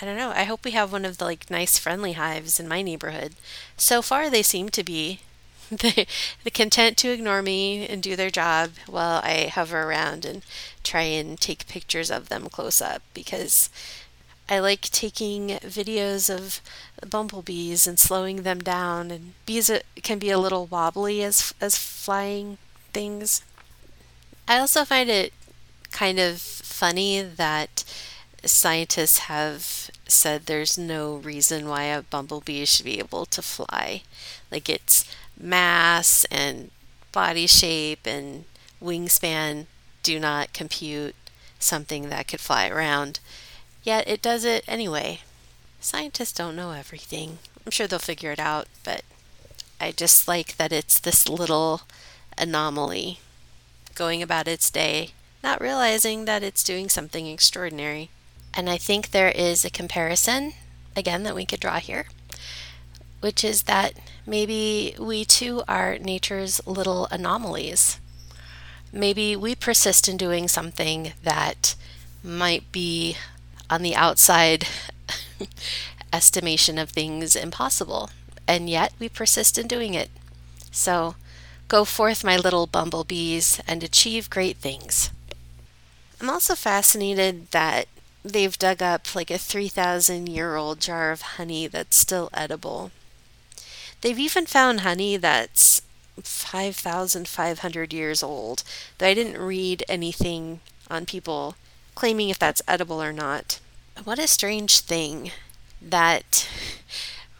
I 0.00 0.04
don't 0.04 0.16
know. 0.16 0.30
I 0.30 0.44
hope 0.44 0.64
we 0.64 0.72
have 0.72 0.92
one 0.92 1.04
of 1.04 1.18
the 1.18 1.24
like 1.24 1.50
nice 1.50 1.78
friendly 1.78 2.12
hives 2.12 2.58
in 2.58 2.68
my 2.68 2.82
neighborhood. 2.82 3.34
So 3.76 4.02
far 4.02 4.30
they 4.30 4.42
seem 4.42 4.68
to 4.70 4.82
be. 4.82 5.20
the 5.70 6.50
content 6.52 6.98
to 6.98 7.10
ignore 7.10 7.40
me 7.40 7.86
and 7.86 8.02
do 8.02 8.14
their 8.14 8.30
job 8.30 8.72
while 8.86 9.22
I 9.24 9.46
hover 9.46 9.84
around 9.84 10.26
and 10.26 10.42
try 10.84 11.02
and 11.02 11.40
take 11.40 11.66
pictures 11.66 12.10
of 12.10 12.28
them 12.28 12.50
close 12.50 12.82
up 12.82 13.00
because 13.14 13.70
I 14.48 14.58
like 14.58 14.82
taking 14.82 15.48
videos 15.60 16.28
of 16.34 16.60
bumblebees 17.08 17.86
and 17.86 17.98
slowing 17.98 18.42
them 18.42 18.60
down 18.60 19.10
and 19.10 19.34
bees 19.46 19.70
can 20.02 20.18
be 20.18 20.30
a 20.30 20.38
little 20.38 20.66
wobbly 20.66 21.22
as 21.22 21.54
as 21.60 21.78
flying 21.78 22.58
things. 22.92 23.42
I 24.46 24.58
also 24.58 24.84
find 24.84 25.08
it 25.08 25.32
kind 25.90 26.18
of 26.18 26.40
funny 26.40 27.22
that 27.22 27.84
scientists 28.44 29.18
have 29.18 29.90
said 30.08 30.46
there's 30.46 30.76
no 30.76 31.16
reason 31.16 31.68
why 31.68 31.84
a 31.84 32.02
bumblebee 32.02 32.64
should 32.64 32.84
be 32.84 32.98
able 32.98 33.24
to 33.26 33.40
fly. 33.42 34.02
Like 34.50 34.68
its 34.68 35.04
mass 35.38 36.24
and 36.30 36.70
body 37.12 37.46
shape 37.46 38.06
and 38.06 38.44
wingspan 38.82 39.66
do 40.02 40.18
not 40.18 40.52
compute 40.52 41.14
something 41.58 42.08
that 42.08 42.26
could 42.28 42.40
fly 42.40 42.68
around. 42.68 43.20
Yet 43.82 44.06
it 44.08 44.22
does 44.22 44.44
it 44.44 44.64
anyway. 44.68 45.20
Scientists 45.80 46.32
don't 46.32 46.56
know 46.56 46.70
everything. 46.72 47.38
I'm 47.64 47.72
sure 47.72 47.86
they'll 47.86 47.98
figure 47.98 48.32
it 48.32 48.38
out, 48.38 48.68
but 48.84 49.02
I 49.80 49.90
just 49.90 50.28
like 50.28 50.56
that 50.56 50.72
it's 50.72 50.98
this 50.98 51.28
little 51.28 51.82
anomaly 52.38 53.18
going 53.94 54.22
about 54.22 54.48
its 54.48 54.70
day, 54.70 55.10
not 55.42 55.60
realizing 55.60 56.24
that 56.24 56.42
it's 56.42 56.62
doing 56.62 56.88
something 56.88 57.26
extraordinary. 57.26 58.10
And 58.54 58.70
I 58.70 58.78
think 58.78 59.10
there 59.10 59.30
is 59.30 59.64
a 59.64 59.70
comparison, 59.70 60.52
again, 60.94 61.24
that 61.24 61.34
we 61.34 61.46
could 61.46 61.60
draw 61.60 61.78
here, 61.78 62.06
which 63.20 63.42
is 63.42 63.64
that 63.64 63.94
maybe 64.26 64.94
we 64.98 65.24
too 65.24 65.62
are 65.66 65.98
nature's 65.98 66.64
little 66.66 67.06
anomalies. 67.10 67.98
Maybe 68.92 69.34
we 69.34 69.54
persist 69.54 70.08
in 70.08 70.16
doing 70.16 70.48
something 70.48 71.14
that 71.22 71.74
might 72.22 72.70
be 72.70 73.16
on 73.72 73.80
the 73.80 73.96
outside 73.96 74.66
estimation 76.12 76.76
of 76.76 76.90
things 76.90 77.34
impossible, 77.34 78.10
and 78.46 78.68
yet 78.68 78.92
we 78.98 79.08
persist 79.08 79.56
in 79.56 79.66
doing 79.66 79.94
it. 79.94 80.10
So 80.70 81.14
go 81.68 81.86
forth, 81.86 82.22
my 82.22 82.36
little 82.36 82.66
bumblebees, 82.66 83.62
and 83.66 83.82
achieve 83.82 84.28
great 84.28 84.58
things. 84.58 85.08
I'm 86.20 86.28
also 86.28 86.54
fascinated 86.54 87.50
that 87.52 87.88
they've 88.22 88.58
dug 88.58 88.82
up 88.82 89.14
like 89.14 89.30
a 89.30 89.38
3,000 89.38 90.28
year 90.28 90.54
old 90.56 90.78
jar 90.78 91.10
of 91.10 91.22
honey 91.22 91.66
that's 91.66 91.96
still 91.96 92.28
edible. 92.34 92.90
They've 94.02 94.18
even 94.18 94.44
found 94.44 94.80
honey 94.80 95.16
that's 95.16 95.80
5,500 96.22 97.92
years 97.94 98.22
old, 98.22 98.64
though 98.98 99.06
I 99.06 99.14
didn't 99.14 99.40
read 99.40 99.82
anything 99.88 100.60
on 100.90 101.06
people 101.06 101.56
claiming 101.94 102.28
if 102.28 102.38
that's 102.38 102.62
edible 102.66 103.02
or 103.02 103.12
not. 103.12 103.60
What 104.04 104.18
a 104.18 104.26
strange 104.26 104.80
thing 104.80 105.30
that 105.80 106.48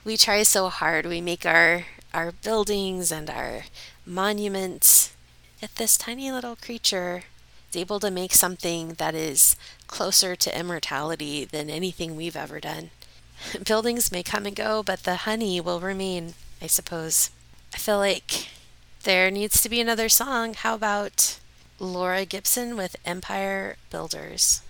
we 0.05 0.17
try 0.17 0.43
so 0.43 0.69
hard. 0.69 1.07
We 1.07 1.21
make 1.21 1.47
our, 1.47 1.87
our 2.13 2.33
buildings 2.33 3.11
and 3.11 3.31
our 3.31 3.65
monuments, 4.05 5.15
yet 5.61 5.77
this 5.77 5.97
tiny 5.97 6.31
little 6.31 6.57
creature 6.57 7.25
is 7.71 7.77
able 7.77 8.01
to 8.01 8.11
make 8.11 8.33
something 8.33 8.95
that 8.95 9.15
is 9.15 9.57
closer 9.87 10.37
to 10.37 10.59
immortality 10.59 11.45
than 11.45 11.71
anything 11.71 12.17
we've 12.17 12.37
ever 12.37 12.61
done. 12.61 12.91
Buildings 13.65 14.13
may 14.13 14.23
come 14.23 14.47
and 14.47 14.57
go, 14.57 14.83
but 14.83 15.05
the 15.05 15.17
honey 15.17 15.61
will 15.61 15.81
remain, 15.81 16.35
I 16.61 16.67
suppose. 16.67 17.31
I 17.75 17.79
feel 17.79 17.99
like 17.99 18.49
there 19.05 19.31
needs 19.31 19.63
to 19.63 19.69
be 19.69 19.81
another 19.81 20.09
song. 20.09 20.55
How 20.55 20.75
about 20.75 21.39
Laura 21.83 22.25
Gibson 22.25 22.77
with 22.77 22.95
Empire 23.05 23.75
Builders? 23.91 24.63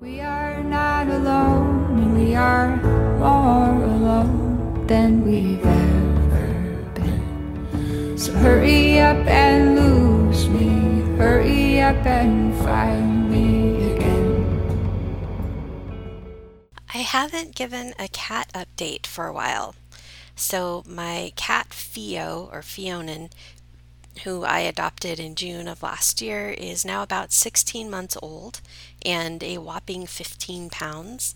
We 0.00 0.20
are 0.20 0.60
not 0.64 1.06
alone, 1.06 2.00
and 2.00 2.18
we 2.18 2.34
are 2.34 2.76
more 3.18 3.84
alone 3.84 4.84
than 4.88 5.22
we've 5.24 5.64
ever 5.64 6.90
been. 6.94 8.18
So 8.18 8.32
hurry 8.32 8.98
up 8.98 9.24
and 9.28 9.76
lose 9.76 10.48
me, 10.48 11.16
hurry 11.16 11.80
up 11.80 12.04
and 12.04 12.52
find 12.64 13.30
me 13.30 13.92
again. 13.92 14.98
I 16.92 16.98
haven't 16.98 17.54
given 17.54 17.94
a 18.00 18.08
cat 18.08 18.50
update 18.52 19.06
for 19.06 19.28
a 19.28 19.32
while. 19.32 19.76
So, 20.34 20.84
my 20.86 21.32
cat 21.34 21.66
Theo, 21.70 22.48
or 22.52 22.62
Fionin, 22.62 23.30
who 24.18 24.44
I 24.44 24.60
adopted 24.60 25.18
in 25.18 25.34
June 25.34 25.68
of 25.68 25.82
last 25.82 26.20
year, 26.20 26.50
is 26.50 26.84
now 26.84 27.02
about 27.02 27.32
16 27.32 27.88
months 27.90 28.16
old 28.22 28.60
and 29.04 29.42
a 29.42 29.58
whopping 29.58 30.06
15 30.06 30.70
pounds. 30.70 31.34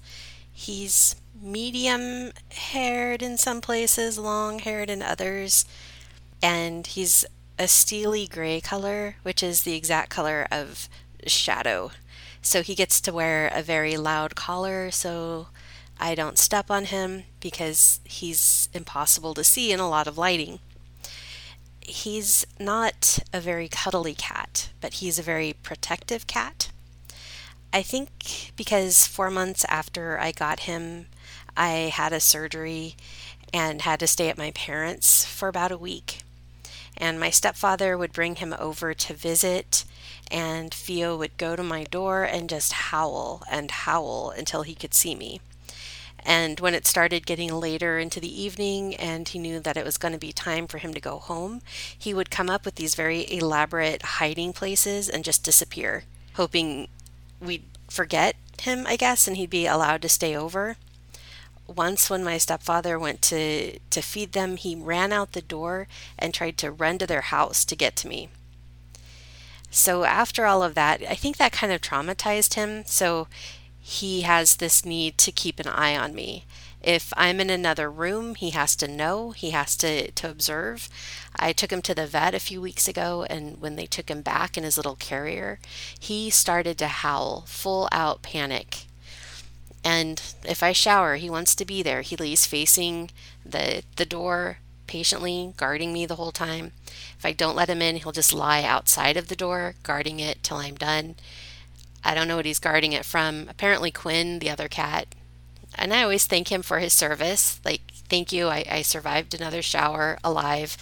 He's 0.52 1.16
medium 1.40 2.32
haired 2.50 3.22
in 3.22 3.36
some 3.36 3.60
places, 3.60 4.18
long 4.18 4.58
haired 4.60 4.90
in 4.90 5.02
others, 5.02 5.64
and 6.42 6.86
he's 6.86 7.24
a 7.58 7.68
steely 7.68 8.26
gray 8.26 8.60
color, 8.60 9.16
which 9.22 9.42
is 9.42 9.62
the 9.62 9.74
exact 9.74 10.10
color 10.10 10.46
of 10.50 10.88
Shadow. 11.26 11.92
So 12.40 12.62
he 12.62 12.74
gets 12.74 13.00
to 13.02 13.12
wear 13.12 13.50
a 13.54 13.62
very 13.62 13.96
loud 13.96 14.34
collar 14.34 14.90
so 14.90 15.48
I 16.00 16.16
don't 16.16 16.38
step 16.38 16.70
on 16.70 16.86
him 16.86 17.24
because 17.40 18.00
he's 18.04 18.68
impossible 18.72 19.34
to 19.34 19.44
see 19.44 19.70
in 19.70 19.78
a 19.78 19.88
lot 19.88 20.08
of 20.08 20.18
lighting 20.18 20.58
he's 21.86 22.46
not 22.58 23.18
a 23.32 23.40
very 23.40 23.68
cuddly 23.68 24.14
cat, 24.14 24.70
but 24.80 24.94
he's 24.94 25.18
a 25.18 25.22
very 25.22 25.54
protective 25.62 26.26
cat. 26.26 26.70
I 27.72 27.82
think 27.82 28.52
because 28.56 29.06
four 29.06 29.30
months 29.30 29.64
after 29.68 30.18
I 30.18 30.32
got 30.32 30.60
him, 30.60 31.06
I 31.56 31.90
had 31.94 32.12
a 32.12 32.20
surgery 32.20 32.96
and 33.52 33.82
had 33.82 34.00
to 34.00 34.06
stay 34.06 34.28
at 34.28 34.38
my 34.38 34.50
parents' 34.52 35.24
for 35.24 35.48
about 35.48 35.72
a 35.72 35.78
week. 35.78 36.22
And 36.96 37.18
my 37.18 37.30
stepfather 37.30 37.96
would 37.96 38.12
bring 38.12 38.36
him 38.36 38.54
over 38.58 38.92
to 38.94 39.14
visit, 39.14 39.84
and 40.30 40.72
Theo 40.72 41.16
would 41.16 41.36
go 41.38 41.56
to 41.56 41.62
my 41.62 41.84
door 41.84 42.22
and 42.22 42.48
just 42.48 42.72
howl 42.72 43.42
and 43.50 43.70
howl 43.70 44.32
until 44.36 44.62
he 44.62 44.74
could 44.74 44.94
see 44.94 45.14
me. 45.14 45.40
And 46.24 46.60
when 46.60 46.74
it 46.74 46.86
started 46.86 47.26
getting 47.26 47.52
later 47.52 47.98
into 47.98 48.20
the 48.20 48.42
evening 48.42 48.94
and 48.94 49.28
he 49.28 49.38
knew 49.38 49.58
that 49.60 49.76
it 49.76 49.84
was 49.84 49.98
going 49.98 50.12
to 50.12 50.18
be 50.18 50.32
time 50.32 50.66
for 50.66 50.78
him 50.78 50.94
to 50.94 51.00
go 51.00 51.18
home, 51.18 51.62
he 51.98 52.14
would 52.14 52.30
come 52.30 52.48
up 52.48 52.64
with 52.64 52.76
these 52.76 52.94
very 52.94 53.30
elaborate 53.32 54.02
hiding 54.02 54.52
places 54.52 55.08
and 55.08 55.24
just 55.24 55.42
disappear, 55.42 56.04
hoping 56.34 56.88
we'd 57.40 57.64
forget 57.88 58.36
him, 58.60 58.86
I 58.86 58.96
guess, 58.96 59.26
and 59.26 59.36
he'd 59.36 59.50
be 59.50 59.66
allowed 59.66 60.02
to 60.02 60.08
stay 60.08 60.36
over. 60.36 60.76
Once, 61.66 62.10
when 62.10 62.22
my 62.22 62.38
stepfather 62.38 62.98
went 62.98 63.22
to, 63.22 63.78
to 63.78 64.02
feed 64.02 64.32
them, 64.32 64.56
he 64.56 64.74
ran 64.74 65.12
out 65.12 65.32
the 65.32 65.42
door 65.42 65.88
and 66.18 66.34
tried 66.34 66.58
to 66.58 66.70
run 66.70 66.98
to 66.98 67.06
their 67.06 67.22
house 67.22 67.64
to 67.64 67.76
get 67.76 67.96
to 67.96 68.08
me. 68.08 68.28
So, 69.70 70.04
after 70.04 70.44
all 70.44 70.62
of 70.62 70.74
that, 70.74 71.02
I 71.08 71.14
think 71.14 71.38
that 71.38 71.52
kind 71.52 71.72
of 71.72 71.80
traumatized 71.80 72.54
him. 72.54 72.84
So, 72.84 73.26
he 73.84 74.20
has 74.20 74.56
this 74.56 74.84
need 74.84 75.18
to 75.18 75.32
keep 75.32 75.58
an 75.58 75.66
eye 75.66 75.96
on 75.96 76.14
me. 76.14 76.44
If 76.80 77.12
I'm 77.16 77.40
in 77.40 77.50
another 77.50 77.90
room, 77.90 78.36
he 78.36 78.50
has 78.50 78.76
to 78.76 78.86
know, 78.86 79.32
he 79.32 79.50
has 79.50 79.76
to, 79.78 80.10
to 80.12 80.30
observe. 80.30 80.88
I 81.34 81.52
took 81.52 81.72
him 81.72 81.82
to 81.82 81.94
the 81.94 82.06
vet 82.06 82.32
a 82.32 82.40
few 82.40 82.60
weeks 82.60 82.86
ago, 82.86 83.26
and 83.28 83.60
when 83.60 83.74
they 83.74 83.86
took 83.86 84.08
him 84.08 84.22
back 84.22 84.56
in 84.56 84.62
his 84.62 84.76
little 84.76 84.94
carrier, 84.94 85.58
he 85.98 86.30
started 86.30 86.78
to 86.78 86.86
howl, 86.86 87.42
full 87.46 87.88
out 87.90 88.22
panic. 88.22 88.86
And 89.84 90.22
if 90.44 90.62
I 90.62 90.70
shower, 90.70 91.16
he 91.16 91.28
wants 91.28 91.56
to 91.56 91.64
be 91.64 91.82
there. 91.82 92.02
He 92.02 92.16
lays 92.16 92.46
facing 92.46 93.10
the, 93.44 93.82
the 93.96 94.06
door, 94.06 94.58
patiently 94.86 95.54
guarding 95.56 95.92
me 95.92 96.06
the 96.06 96.16
whole 96.16 96.30
time. 96.30 96.70
If 97.18 97.26
I 97.26 97.32
don't 97.32 97.56
let 97.56 97.68
him 97.68 97.82
in, 97.82 97.96
he'll 97.96 98.12
just 98.12 98.32
lie 98.32 98.62
outside 98.62 99.16
of 99.16 99.26
the 99.26 99.36
door, 99.36 99.74
guarding 99.82 100.20
it 100.20 100.44
till 100.44 100.58
I'm 100.58 100.76
done. 100.76 101.16
I 102.04 102.14
don't 102.14 102.28
know 102.28 102.36
what 102.36 102.46
he's 102.46 102.58
guarding 102.58 102.92
it 102.92 103.04
from. 103.04 103.46
Apparently, 103.48 103.90
Quinn, 103.90 104.38
the 104.38 104.50
other 104.50 104.68
cat. 104.68 105.06
And 105.74 105.92
I 105.94 106.02
always 106.02 106.26
thank 106.26 106.50
him 106.50 106.62
for 106.62 106.78
his 106.78 106.92
service. 106.92 107.60
Like, 107.64 107.80
thank 108.08 108.32
you. 108.32 108.48
I, 108.48 108.64
I 108.70 108.82
survived 108.82 109.34
another 109.34 109.62
shower 109.62 110.18
alive. 110.22 110.76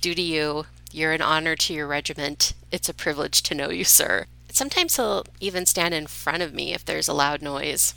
Due 0.00 0.14
to 0.14 0.22
you, 0.22 0.66
you're 0.90 1.12
an 1.12 1.22
honor 1.22 1.56
to 1.56 1.74
your 1.74 1.86
regiment. 1.86 2.54
It's 2.70 2.88
a 2.88 2.94
privilege 2.94 3.42
to 3.44 3.54
know 3.54 3.70
you, 3.70 3.84
sir. 3.84 4.26
Sometimes 4.50 4.96
he'll 4.96 5.24
even 5.40 5.66
stand 5.66 5.94
in 5.94 6.06
front 6.06 6.42
of 6.42 6.54
me 6.54 6.74
if 6.74 6.84
there's 6.84 7.08
a 7.08 7.14
loud 7.14 7.42
noise. 7.42 7.94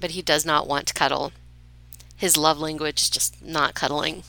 But 0.00 0.10
he 0.10 0.22
does 0.22 0.44
not 0.44 0.68
want 0.68 0.86
to 0.88 0.94
cuddle. 0.94 1.32
His 2.16 2.36
love 2.36 2.58
language 2.58 3.02
is 3.02 3.10
just 3.10 3.42
not 3.42 3.74
cuddling. 3.74 4.22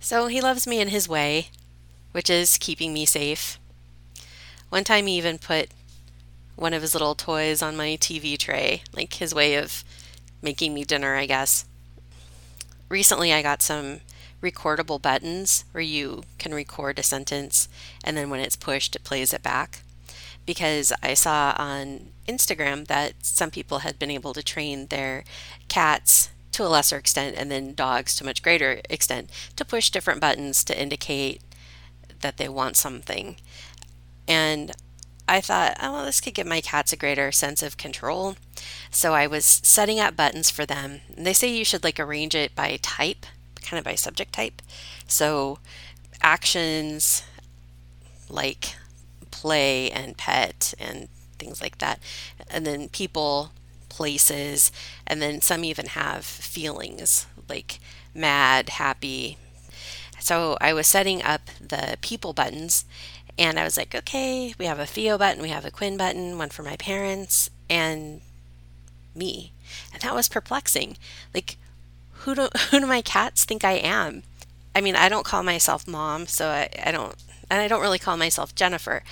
So 0.00 0.28
he 0.28 0.40
loves 0.40 0.66
me 0.66 0.80
in 0.80 0.88
his 0.88 1.08
way, 1.08 1.48
which 2.12 2.30
is 2.30 2.58
keeping 2.58 2.92
me 2.92 3.04
safe. 3.04 3.58
One 4.68 4.84
time 4.84 5.06
he 5.06 5.16
even 5.16 5.38
put 5.38 5.70
one 6.60 6.74
of 6.74 6.82
his 6.82 6.94
little 6.94 7.14
toys 7.14 7.62
on 7.62 7.74
my 7.74 7.96
TV 7.98 8.36
tray, 8.36 8.82
like 8.94 9.14
his 9.14 9.34
way 9.34 9.54
of 9.54 9.82
making 10.42 10.74
me 10.74 10.84
dinner, 10.84 11.16
I 11.16 11.24
guess. 11.24 11.64
Recently, 12.90 13.32
I 13.32 13.40
got 13.40 13.62
some 13.62 14.00
recordable 14.42 15.00
buttons 15.00 15.64
where 15.72 15.82
you 15.82 16.22
can 16.38 16.52
record 16.52 16.98
a 16.98 17.02
sentence 17.02 17.66
and 18.04 18.14
then 18.14 18.28
when 18.28 18.40
it's 18.40 18.56
pushed, 18.56 18.94
it 18.94 19.04
plays 19.04 19.32
it 19.32 19.42
back. 19.42 19.80
Because 20.44 20.92
I 21.02 21.14
saw 21.14 21.54
on 21.56 22.10
Instagram 22.28 22.86
that 22.88 23.14
some 23.22 23.50
people 23.50 23.78
had 23.78 23.98
been 23.98 24.10
able 24.10 24.34
to 24.34 24.42
train 24.42 24.86
their 24.88 25.24
cats 25.68 26.28
to 26.52 26.64
a 26.64 26.68
lesser 26.68 26.98
extent 26.98 27.36
and 27.38 27.50
then 27.50 27.74
dogs 27.74 28.14
to 28.16 28.24
much 28.24 28.42
greater 28.42 28.82
extent 28.90 29.30
to 29.56 29.64
push 29.64 29.88
different 29.88 30.20
buttons 30.20 30.62
to 30.64 30.78
indicate 30.78 31.40
that 32.20 32.36
they 32.36 32.50
want 32.50 32.76
something. 32.76 33.36
And 34.28 34.72
I 35.30 35.40
thought, 35.40 35.76
oh, 35.80 35.92
well, 35.92 36.04
this 36.04 36.20
could 36.20 36.34
give 36.34 36.46
my 36.48 36.60
cats 36.60 36.92
a 36.92 36.96
greater 36.96 37.30
sense 37.30 37.62
of 37.62 37.76
control. 37.76 38.34
So 38.90 39.14
I 39.14 39.28
was 39.28 39.44
setting 39.44 40.00
up 40.00 40.16
buttons 40.16 40.50
for 40.50 40.66
them. 40.66 41.02
And 41.16 41.24
they 41.24 41.32
say 41.32 41.46
you 41.48 41.64
should 41.64 41.84
like 41.84 42.00
arrange 42.00 42.34
it 42.34 42.56
by 42.56 42.80
type, 42.82 43.24
kind 43.62 43.78
of 43.78 43.84
by 43.84 43.94
subject 43.94 44.32
type. 44.32 44.60
So 45.06 45.60
actions 46.20 47.22
like 48.28 48.74
play 49.30 49.88
and 49.92 50.16
pet 50.16 50.74
and 50.80 51.08
things 51.38 51.62
like 51.62 51.78
that. 51.78 52.00
And 52.50 52.66
then 52.66 52.88
people, 52.88 53.52
places, 53.88 54.72
and 55.06 55.22
then 55.22 55.40
some 55.40 55.64
even 55.64 55.86
have 55.86 56.24
feelings 56.24 57.28
like 57.48 57.78
mad, 58.12 58.70
happy. 58.70 59.38
So 60.18 60.58
I 60.60 60.72
was 60.72 60.88
setting 60.88 61.22
up 61.22 61.42
the 61.60 61.98
people 62.02 62.32
buttons 62.32 62.84
and 63.40 63.58
I 63.58 63.64
was 63.64 63.78
like, 63.78 63.94
okay, 63.94 64.54
we 64.58 64.66
have 64.66 64.78
a 64.78 64.84
Theo 64.84 65.16
button, 65.16 65.42
we 65.42 65.48
have 65.48 65.64
a 65.64 65.70
Quinn 65.70 65.96
button, 65.96 66.36
one 66.36 66.50
for 66.50 66.62
my 66.62 66.76
parents, 66.76 67.48
and 67.70 68.20
me. 69.14 69.52
And 69.94 70.02
that 70.02 70.14
was 70.14 70.28
perplexing. 70.28 70.98
Like, 71.32 71.56
who 72.12 72.34
do, 72.34 72.48
who 72.70 72.80
do 72.80 72.86
my 72.86 73.00
cats 73.00 73.46
think 73.46 73.64
I 73.64 73.72
am? 73.72 74.24
I 74.74 74.82
mean, 74.82 74.94
I 74.94 75.08
don't 75.08 75.24
call 75.24 75.42
myself 75.42 75.88
mom, 75.88 76.26
so 76.26 76.48
I, 76.48 76.68
I 76.84 76.92
don't, 76.92 77.14
and 77.50 77.62
I 77.62 77.66
don't 77.66 77.80
really 77.80 77.98
call 77.98 78.18
myself 78.18 78.54
Jennifer. 78.54 79.02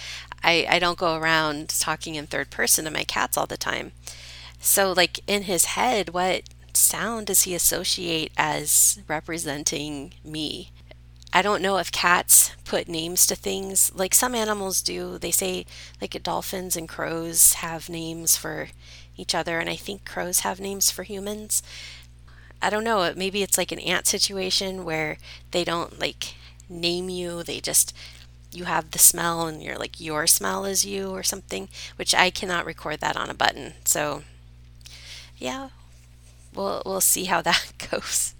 I, 0.42 0.66
I 0.68 0.78
don't 0.78 0.98
go 0.98 1.16
around 1.16 1.70
talking 1.70 2.14
in 2.14 2.26
third 2.26 2.50
person 2.50 2.84
to 2.84 2.90
my 2.90 3.04
cats 3.04 3.38
all 3.38 3.46
the 3.46 3.56
time. 3.56 3.92
So, 4.60 4.92
like, 4.92 5.20
in 5.26 5.44
his 5.44 5.64
head, 5.64 6.10
what 6.10 6.42
sound 6.74 7.28
does 7.28 7.42
he 7.42 7.54
associate 7.54 8.32
as 8.36 9.00
representing 9.08 10.12
me? 10.22 10.70
I 11.38 11.42
don't 11.42 11.62
know 11.62 11.76
if 11.76 11.92
cats 11.92 12.50
put 12.64 12.88
names 12.88 13.24
to 13.28 13.36
things 13.36 13.92
like 13.94 14.12
some 14.12 14.34
animals 14.34 14.82
do. 14.82 15.18
They 15.18 15.30
say, 15.30 15.66
like, 16.00 16.20
dolphins 16.24 16.74
and 16.74 16.88
crows 16.88 17.52
have 17.52 17.88
names 17.88 18.36
for 18.36 18.70
each 19.16 19.36
other, 19.36 19.60
and 19.60 19.70
I 19.70 19.76
think 19.76 20.04
crows 20.04 20.40
have 20.40 20.58
names 20.58 20.90
for 20.90 21.04
humans. 21.04 21.62
I 22.60 22.70
don't 22.70 22.82
know. 22.82 23.12
Maybe 23.14 23.44
it's 23.44 23.56
like 23.56 23.70
an 23.70 23.78
ant 23.78 24.08
situation 24.08 24.84
where 24.84 25.18
they 25.52 25.62
don't 25.62 26.00
like 26.00 26.34
name 26.68 27.08
you, 27.08 27.44
they 27.44 27.60
just 27.60 27.94
you 28.50 28.64
have 28.64 28.90
the 28.90 28.98
smell 28.98 29.46
and 29.46 29.62
you're 29.62 29.78
like 29.78 30.00
your 30.00 30.26
smell 30.26 30.64
is 30.64 30.84
you 30.84 31.10
or 31.10 31.22
something, 31.22 31.68
which 31.94 32.16
I 32.16 32.30
cannot 32.30 32.66
record 32.66 32.98
that 32.98 33.16
on 33.16 33.30
a 33.30 33.34
button. 33.34 33.74
So 33.84 34.24
yeah, 35.36 35.68
we'll 36.52 36.82
we'll 36.84 37.00
see 37.00 37.26
how 37.26 37.42
that 37.42 37.72
goes. 37.92 38.34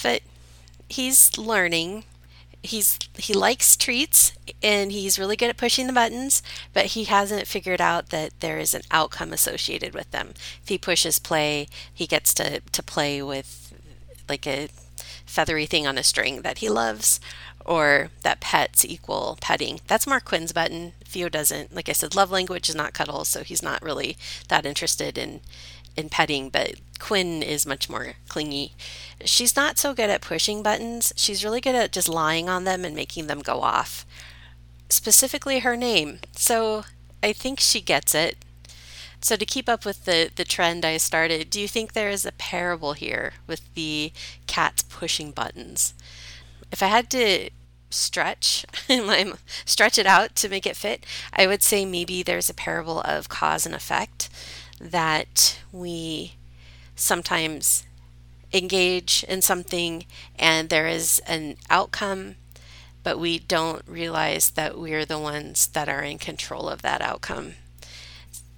but 0.00 0.22
he's 0.88 1.36
learning. 1.38 2.04
He's 2.62 2.98
he 3.18 3.34
likes 3.34 3.76
treats 3.76 4.32
and 4.62 4.90
he's 4.90 5.18
really 5.18 5.36
good 5.36 5.50
at 5.50 5.58
pushing 5.58 5.86
the 5.86 5.92
buttons, 5.92 6.42
but 6.72 6.86
he 6.86 7.04
hasn't 7.04 7.46
figured 7.46 7.80
out 7.80 8.08
that 8.08 8.40
there 8.40 8.58
is 8.58 8.72
an 8.72 8.82
outcome 8.90 9.32
associated 9.34 9.92
with 9.92 10.10
them. 10.12 10.32
If 10.62 10.68
he 10.68 10.78
pushes 10.78 11.18
play, 11.18 11.68
he 11.92 12.06
gets 12.06 12.32
to 12.34 12.60
to 12.60 12.82
play 12.82 13.22
with 13.22 13.74
like 14.28 14.46
a 14.46 14.68
feathery 15.26 15.66
thing 15.66 15.86
on 15.86 15.98
a 15.98 16.02
string 16.02 16.42
that 16.42 16.58
he 16.58 16.68
loves 16.68 17.20
or 17.64 18.10
that 18.22 18.40
pets 18.40 18.84
equal 18.84 19.38
petting. 19.40 19.80
That's 19.86 20.06
Mark 20.06 20.24
Quinn's 20.24 20.52
button. 20.52 20.92
Theo 21.04 21.28
doesn't. 21.28 21.74
Like 21.74 21.88
I 21.88 21.92
said, 21.92 22.14
love 22.14 22.30
language 22.30 22.68
is 22.68 22.74
not 22.74 22.92
cuddle, 22.92 23.24
so 23.24 23.42
he's 23.42 23.62
not 23.62 23.82
really 23.82 24.16
that 24.48 24.66
interested 24.66 25.16
in 25.18 25.40
in 25.96 26.08
petting, 26.08 26.48
but 26.48 26.74
Quinn 26.98 27.42
is 27.42 27.66
much 27.66 27.88
more 27.88 28.14
clingy. 28.28 28.72
She's 29.24 29.56
not 29.56 29.78
so 29.78 29.94
good 29.94 30.10
at 30.10 30.20
pushing 30.20 30.62
buttons. 30.62 31.12
She's 31.16 31.44
really 31.44 31.60
good 31.60 31.74
at 31.74 31.92
just 31.92 32.08
lying 32.08 32.48
on 32.48 32.64
them 32.64 32.84
and 32.84 32.94
making 32.94 33.26
them 33.26 33.40
go 33.40 33.60
off. 33.60 34.06
Specifically 34.88 35.60
her 35.60 35.76
name. 35.76 36.20
So 36.36 36.84
I 37.22 37.32
think 37.32 37.60
she 37.60 37.80
gets 37.80 38.14
it. 38.14 38.36
So 39.20 39.36
to 39.36 39.46
keep 39.46 39.68
up 39.68 39.86
with 39.86 40.04
the 40.04 40.30
the 40.34 40.44
trend 40.44 40.84
I 40.84 40.98
started, 40.98 41.48
do 41.48 41.60
you 41.60 41.68
think 41.68 41.92
there 41.92 42.10
is 42.10 42.26
a 42.26 42.32
parable 42.32 42.92
here 42.92 43.32
with 43.46 43.62
the 43.74 44.12
cats 44.46 44.82
pushing 44.82 45.30
buttons? 45.30 45.94
If 46.70 46.82
I 46.82 46.88
had 46.88 47.08
to 47.10 47.48
stretch 47.88 48.66
stretch 49.64 49.98
it 49.98 50.06
out 50.06 50.34
to 50.36 50.48
make 50.48 50.66
it 50.66 50.76
fit, 50.76 51.06
I 51.32 51.46
would 51.46 51.62
say 51.62 51.86
maybe 51.86 52.22
there's 52.22 52.50
a 52.50 52.54
parable 52.54 53.00
of 53.00 53.28
cause 53.28 53.64
and 53.64 53.74
effect 53.74 54.28
that 54.80 55.58
we 55.72 56.34
sometimes 56.96 57.84
engage 58.52 59.24
in 59.28 59.42
something 59.42 60.04
and 60.38 60.68
there 60.68 60.86
is 60.86 61.20
an 61.26 61.56
outcome, 61.68 62.36
but 63.02 63.18
we 63.18 63.38
don't 63.38 63.82
realize 63.86 64.50
that 64.50 64.78
we're 64.78 65.04
the 65.04 65.18
ones 65.18 65.66
that 65.68 65.88
are 65.88 66.02
in 66.02 66.18
control 66.18 66.68
of 66.68 66.82
that 66.82 67.02
outcome. 67.02 67.54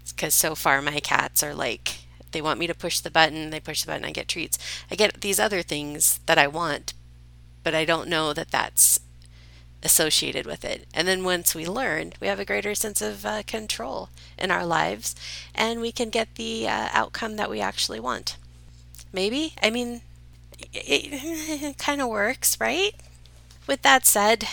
Because 0.09 0.35
so 0.35 0.55
far, 0.55 0.81
my 0.83 1.00
cats 1.00 1.42
are 1.42 1.55
like, 1.55 2.07
they 2.33 2.42
want 2.42 2.59
me 2.59 2.66
to 2.66 2.74
push 2.74 3.00
the 3.00 3.11
button, 3.11 3.50
they 3.50 3.61
push 3.61 3.83
the 3.83 3.88
button, 3.88 4.05
I 4.05 4.12
get 4.12 4.29
treats. 4.29 4.59
I 4.90 4.94
get 4.94 5.20
these 5.20 5.40
other 5.40 5.62
things 5.62 6.20
that 6.26 6.38
I 6.38 6.46
want, 6.46 6.92
but 7.62 7.74
I 7.74 7.85
don't 7.85 8.09
know 8.09 8.33
that 8.33 8.50
that's 8.50 9.00
associated 9.83 10.47
with 10.47 10.65
it. 10.65 10.87
And 10.93 11.07
then 11.07 11.25
once 11.25 11.55
we 11.55 11.67
learn, 11.67 12.12
we 12.21 12.27
have 12.27 12.41
a 12.41 12.45
greater 12.45 12.75
sense 12.75 13.01
of 13.01 13.25
uh, 13.25 13.43
control 13.47 14.09
in 14.39 14.51
our 14.51 14.67
lives 14.67 15.15
and 15.55 15.81
we 15.81 15.93
can 15.93 16.11
get 16.11 16.35
the 16.35 16.69
uh, 16.69 16.89
outcome 16.93 17.37
that 17.37 17.51
we 17.51 17.61
actually 17.61 18.01
want. 18.01 18.37
Maybe? 19.12 19.55
I 19.62 19.71
mean, 19.71 20.03
it, 20.73 21.11
it 21.62 21.79
kind 21.79 22.01
of 22.01 22.09
works, 22.09 22.61
right? 22.61 22.95
With 23.67 23.83
that 23.83 24.07
said, 24.07 24.45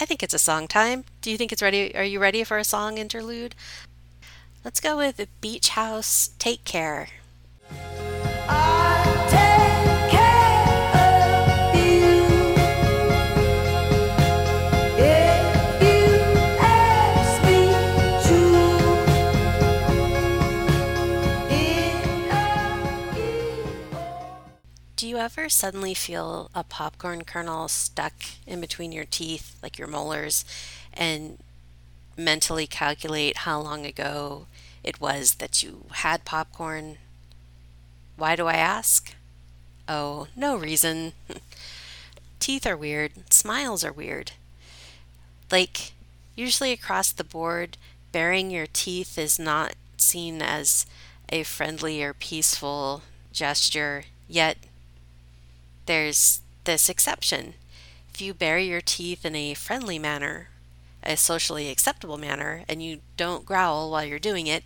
I 0.00 0.04
think 0.04 0.22
it's 0.22 0.34
a 0.34 0.38
song 0.38 0.68
time. 0.68 1.04
Do 1.22 1.30
you 1.30 1.38
think 1.38 1.52
it's 1.52 1.62
ready? 1.62 1.94
Are 1.96 2.04
you 2.04 2.20
ready 2.20 2.44
for 2.44 2.58
a 2.58 2.64
song 2.64 2.98
interlude? 2.98 3.54
Let's 4.64 4.80
go 4.80 4.96
with 4.96 5.26
Beach 5.40 5.70
House 5.70 6.30
Take 6.38 6.64
Care. 6.64 7.08
Do 7.70 8.85
ever 25.26 25.48
suddenly 25.48 25.92
feel 25.92 26.48
a 26.54 26.62
popcorn 26.62 27.24
kernel 27.24 27.66
stuck 27.66 28.12
in 28.46 28.60
between 28.60 28.92
your 28.92 29.04
teeth, 29.04 29.56
like 29.60 29.76
your 29.76 29.88
molars, 29.88 30.44
and 30.94 31.36
mentally 32.16 32.64
calculate 32.64 33.38
how 33.38 33.60
long 33.60 33.84
ago 33.84 34.46
it 34.84 35.00
was 35.00 35.34
that 35.34 35.64
you 35.64 35.86
had 35.94 36.24
popcorn? 36.24 36.98
Why 38.16 38.36
do 38.36 38.46
I 38.46 38.54
ask? 38.54 39.16
Oh, 39.88 40.28
no 40.36 40.54
reason. 40.54 41.12
Teeth 42.38 42.64
are 42.64 42.76
weird, 42.76 43.10
smiles 43.32 43.84
are 43.84 43.92
weird. 43.92 44.30
Like, 45.50 45.90
usually 46.36 46.70
across 46.70 47.10
the 47.10 47.24
board, 47.24 47.76
baring 48.12 48.52
your 48.52 48.68
teeth 48.72 49.18
is 49.18 49.40
not 49.40 49.74
seen 49.96 50.40
as 50.40 50.86
a 51.30 51.42
friendly 51.42 52.00
or 52.00 52.14
peaceful 52.14 53.02
gesture, 53.32 54.04
yet 54.28 54.58
there's 55.86 56.40
this 56.64 56.88
exception. 56.88 57.54
If 58.12 58.20
you 58.20 58.34
bury 58.34 58.68
your 58.68 58.80
teeth 58.80 59.24
in 59.24 59.34
a 59.34 59.54
friendly 59.54 59.98
manner, 59.98 60.48
a 61.02 61.16
socially 61.16 61.70
acceptable 61.70 62.18
manner, 62.18 62.64
and 62.68 62.82
you 62.82 63.00
don't 63.16 63.46
growl 63.46 63.90
while 63.90 64.04
you're 64.04 64.18
doing 64.18 64.46
it, 64.46 64.64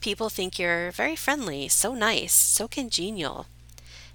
people 0.00 0.28
think 0.28 0.58
you're 0.58 0.90
very 0.90 1.16
friendly, 1.16 1.68
so 1.68 1.94
nice, 1.94 2.34
so 2.34 2.68
congenial. 2.68 3.46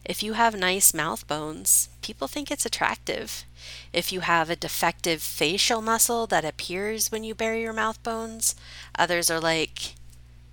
If 0.06 0.22
you 0.22 0.34
have 0.34 0.56
nice 0.56 0.94
mouth 0.94 1.28
bones, 1.28 1.90
people 2.02 2.28
think 2.28 2.52
it's 2.52 2.66
attractive. 2.66 3.46
If 3.94 4.12
you 4.12 4.20
have 4.20 4.50
a 4.50 4.56
defective 4.56 5.22
facial 5.22 5.82
muscle 5.82 6.28
that 6.28 6.44
appears 6.44 7.12
when 7.12 7.24
you 7.24 7.34
bury 7.34 7.62
your 7.62 7.74
mouth 7.74 8.02
bones, 8.04 8.56
others 8.96 9.32
are 9.32 9.40
like, 9.40 9.96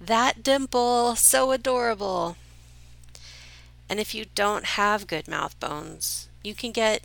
that 0.00 0.42
dimple, 0.42 1.16
so 1.16 1.50
adorable. 1.50 2.36
And 3.90 3.98
if 3.98 4.14
you 4.14 4.26
don't 4.36 4.64
have 4.64 5.08
good 5.08 5.26
mouth 5.26 5.58
bones, 5.58 6.28
you 6.44 6.54
can 6.54 6.70
get 6.70 7.02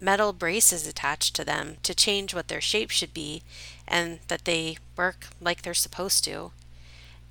metal 0.00 0.32
braces 0.32 0.86
attached 0.86 1.34
to 1.34 1.44
them 1.44 1.78
to 1.82 1.96
change 1.96 2.32
what 2.32 2.46
their 2.46 2.60
shape 2.60 2.90
should 2.90 3.12
be 3.12 3.42
and 3.88 4.20
that 4.28 4.44
they 4.44 4.76
work 4.96 5.26
like 5.40 5.62
they're 5.62 5.74
supposed 5.74 6.22
to. 6.24 6.52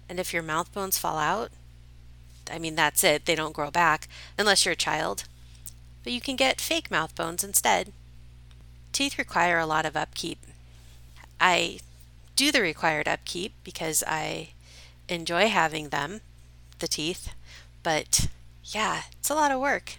And 0.09 0.19
if 0.19 0.33
your 0.33 0.43
mouth 0.43 0.73
bones 0.73 0.97
fall 0.97 1.17
out, 1.17 1.51
I 2.51 2.59
mean, 2.59 2.75
that's 2.75 3.01
it. 3.05 3.25
They 3.25 3.33
don't 3.33 3.53
grow 3.53 3.71
back 3.71 4.09
unless 4.37 4.65
you're 4.65 4.73
a 4.73 4.75
child. 4.75 5.23
But 6.03 6.11
you 6.11 6.19
can 6.19 6.35
get 6.35 6.59
fake 6.59 6.91
mouth 6.91 7.15
bones 7.15 7.45
instead. 7.45 7.93
Teeth 8.91 9.17
require 9.17 9.57
a 9.57 9.65
lot 9.65 9.85
of 9.85 9.95
upkeep. 9.95 10.39
I 11.39 11.79
do 12.35 12.51
the 12.51 12.61
required 12.61 13.07
upkeep 13.07 13.53
because 13.63 14.03
I 14.05 14.49
enjoy 15.07 15.47
having 15.47 15.89
them, 15.89 16.19
the 16.79 16.89
teeth, 16.89 17.33
but 17.83 18.27
yeah, 18.71 19.03
it's 19.19 19.29
a 19.29 19.35
lot 19.35 19.51
of 19.51 19.59
work. 19.59 19.97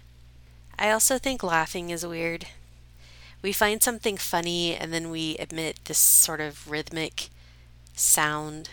I 0.77 0.91
also 0.91 1.17
think 1.17 1.43
laughing 1.43 1.89
is 1.89 2.05
weird. 2.05 2.47
We 3.41 3.51
find 3.51 3.83
something 3.83 4.17
funny 4.17 4.75
and 4.75 4.93
then 4.93 5.09
we 5.11 5.37
emit 5.39 5.79
this 5.85 5.97
sort 5.97 6.41
of 6.41 6.69
rhythmic 6.69 7.29
sound 7.95 8.71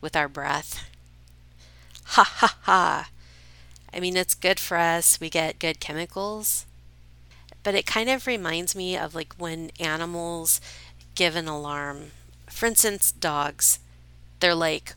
with 0.00 0.16
our 0.16 0.28
breath. 0.28 0.84
Ha 2.04 2.24
ha 2.24 2.56
ha. 2.62 3.08
I 3.92 4.00
mean, 4.00 4.16
it's 4.16 4.34
good 4.34 4.60
for 4.60 4.76
us. 4.76 5.20
We 5.20 5.30
get 5.30 5.58
good 5.58 5.80
chemicals. 5.80 6.66
But 7.62 7.74
it 7.74 7.86
kind 7.86 8.10
of 8.10 8.26
reminds 8.26 8.76
me 8.76 8.96
of 8.96 9.14
like 9.14 9.34
when 9.38 9.70
animals 9.80 10.60
give 11.14 11.36
an 11.36 11.48
alarm. 11.48 12.12
For 12.48 12.66
instance, 12.66 13.12
dogs. 13.12 13.78
They're 14.40 14.54
like, 14.54 14.94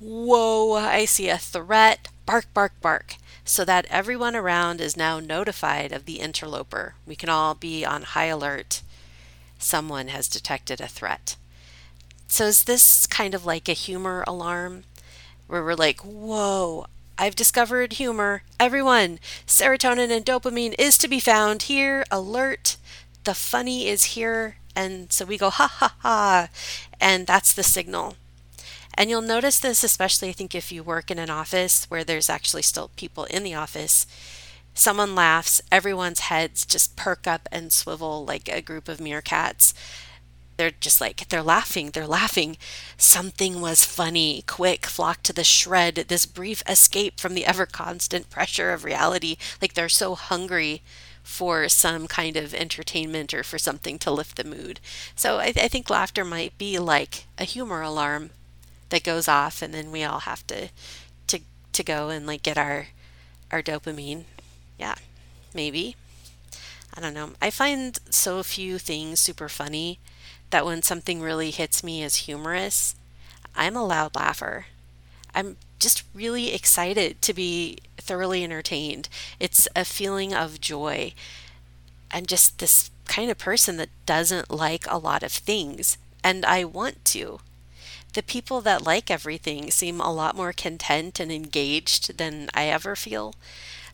Whoa, 0.00 0.74
I 0.74 1.04
see 1.04 1.28
a 1.28 1.38
threat. 1.38 2.08
Bark, 2.26 2.52
bark, 2.52 2.72
bark. 2.82 3.16
So 3.44 3.64
that 3.64 3.86
everyone 3.88 4.34
around 4.34 4.80
is 4.80 4.96
now 4.96 5.20
notified 5.20 5.92
of 5.92 6.04
the 6.04 6.18
interloper. 6.18 6.94
We 7.06 7.14
can 7.14 7.28
all 7.28 7.54
be 7.54 7.84
on 7.84 8.02
high 8.02 8.26
alert. 8.26 8.82
Someone 9.58 10.08
has 10.08 10.28
detected 10.28 10.80
a 10.80 10.88
threat. 10.88 11.36
So, 12.26 12.46
is 12.46 12.64
this 12.64 13.06
kind 13.06 13.34
of 13.34 13.46
like 13.46 13.68
a 13.68 13.72
humor 13.72 14.24
alarm 14.26 14.82
where 15.46 15.62
we're 15.62 15.74
like, 15.74 16.00
whoa, 16.00 16.86
I've 17.16 17.36
discovered 17.36 17.94
humor. 17.94 18.42
Everyone, 18.58 19.20
serotonin 19.46 20.10
and 20.10 20.24
dopamine 20.24 20.74
is 20.78 20.98
to 20.98 21.08
be 21.08 21.20
found 21.20 21.62
here. 21.62 22.04
Alert. 22.10 22.76
The 23.24 23.34
funny 23.34 23.86
is 23.86 24.16
here. 24.16 24.56
And 24.74 25.12
so 25.12 25.24
we 25.24 25.38
go, 25.38 25.50
ha 25.50 25.68
ha 25.68 25.94
ha. 26.00 26.48
And 27.00 27.26
that's 27.26 27.52
the 27.52 27.62
signal. 27.62 28.16
And 28.96 29.10
you'll 29.10 29.22
notice 29.22 29.58
this, 29.58 29.84
especially 29.84 30.30
I 30.30 30.32
think 30.32 30.54
if 30.54 30.72
you 30.72 30.82
work 30.82 31.10
in 31.10 31.18
an 31.18 31.30
office 31.30 31.84
where 31.90 32.04
there's 32.04 32.30
actually 32.30 32.62
still 32.62 32.90
people 32.96 33.24
in 33.24 33.42
the 33.42 33.54
office. 33.54 34.06
Someone 34.72 35.14
laughs, 35.14 35.60
everyone's 35.70 36.20
heads 36.20 36.64
just 36.64 36.96
perk 36.96 37.26
up 37.26 37.48
and 37.52 37.72
swivel 37.72 38.24
like 38.24 38.48
a 38.48 38.62
group 38.62 38.88
of 38.88 38.98
meerkats. 38.98 39.74
They're 40.56 40.70
just 40.70 41.00
like, 41.00 41.28
they're 41.28 41.42
laughing, 41.42 41.90
they're 41.90 42.06
laughing. 42.06 42.56
Something 42.96 43.60
was 43.60 43.84
funny. 43.84 44.42
Quick, 44.46 44.86
flock 44.86 45.22
to 45.24 45.34
the 45.34 45.44
shred, 45.44 46.06
this 46.08 46.24
brief 46.24 46.62
escape 46.66 47.20
from 47.20 47.34
the 47.34 47.44
ever 47.44 47.66
constant 47.66 48.30
pressure 48.30 48.72
of 48.72 48.84
reality. 48.84 49.36
Like 49.60 49.74
they're 49.74 49.90
so 49.90 50.14
hungry 50.14 50.82
for 51.22 51.68
some 51.68 52.06
kind 52.06 52.36
of 52.36 52.54
entertainment 52.54 53.34
or 53.34 53.42
for 53.42 53.58
something 53.58 53.98
to 53.98 54.10
lift 54.10 54.36
the 54.36 54.44
mood. 54.44 54.80
So 55.14 55.36
I, 55.38 55.52
I 55.56 55.68
think 55.68 55.90
laughter 55.90 56.24
might 56.24 56.56
be 56.56 56.78
like 56.78 57.26
a 57.36 57.44
humor 57.44 57.82
alarm 57.82 58.30
that 58.90 59.04
goes 59.04 59.28
off 59.28 59.62
and 59.62 59.74
then 59.74 59.90
we 59.90 60.04
all 60.04 60.20
have 60.20 60.46
to 60.48 60.68
to 61.26 61.40
to 61.72 61.82
go 61.82 62.08
and 62.08 62.26
like 62.26 62.42
get 62.42 62.58
our 62.58 62.88
our 63.50 63.62
dopamine. 63.62 64.24
Yeah. 64.78 64.96
Maybe. 65.54 65.96
I 66.94 67.00
don't 67.00 67.14
know. 67.14 67.30
I 67.40 67.50
find 67.50 67.98
so 68.10 68.42
few 68.42 68.78
things 68.78 69.20
super 69.20 69.48
funny 69.48 69.98
that 70.50 70.64
when 70.64 70.82
something 70.82 71.20
really 71.20 71.50
hits 71.50 71.82
me 71.84 72.02
as 72.02 72.16
humorous, 72.16 72.94
I'm 73.54 73.76
a 73.76 73.84
loud 73.84 74.14
laugher. 74.14 74.66
I'm 75.34 75.56
just 75.78 76.04
really 76.14 76.54
excited 76.54 77.20
to 77.22 77.34
be 77.34 77.78
thoroughly 77.98 78.42
entertained. 78.42 79.08
It's 79.38 79.68
a 79.76 79.84
feeling 79.84 80.32
of 80.32 80.60
joy. 80.60 81.12
I'm 82.10 82.26
just 82.26 82.58
this 82.58 82.90
kind 83.06 83.30
of 83.30 83.38
person 83.38 83.76
that 83.76 83.90
doesn't 84.06 84.50
like 84.50 84.84
a 84.88 84.98
lot 84.98 85.22
of 85.22 85.32
things, 85.32 85.98
and 86.24 86.44
I 86.44 86.64
want 86.64 87.04
to 87.06 87.40
the 88.16 88.22
people 88.22 88.62
that 88.62 88.82
like 88.82 89.10
everything 89.10 89.70
seem 89.70 90.00
a 90.00 90.12
lot 90.12 90.34
more 90.34 90.52
content 90.52 91.20
and 91.20 91.30
engaged 91.30 92.16
than 92.16 92.48
I 92.54 92.64
ever 92.68 92.96
feel. 92.96 93.34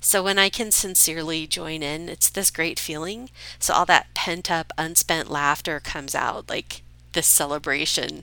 So 0.01 0.23
when 0.23 0.39
I 0.39 0.49
can 0.49 0.71
sincerely 0.71 1.47
join 1.49 1.83
in, 1.83 2.09
it's 2.09 2.31
this 2.31 2.51
great 2.51 2.79
feeling. 2.79 3.31
So 3.59 3.75
all 3.75 3.85
that 3.87 4.15
pent 4.15 4.49
up, 4.49 4.73
unspent 4.79 5.29
laughter 5.29 5.81
comes 5.81 6.15
out 6.15 6.49
like 6.49 6.83
this 7.15 7.27
celebration. 7.27 8.23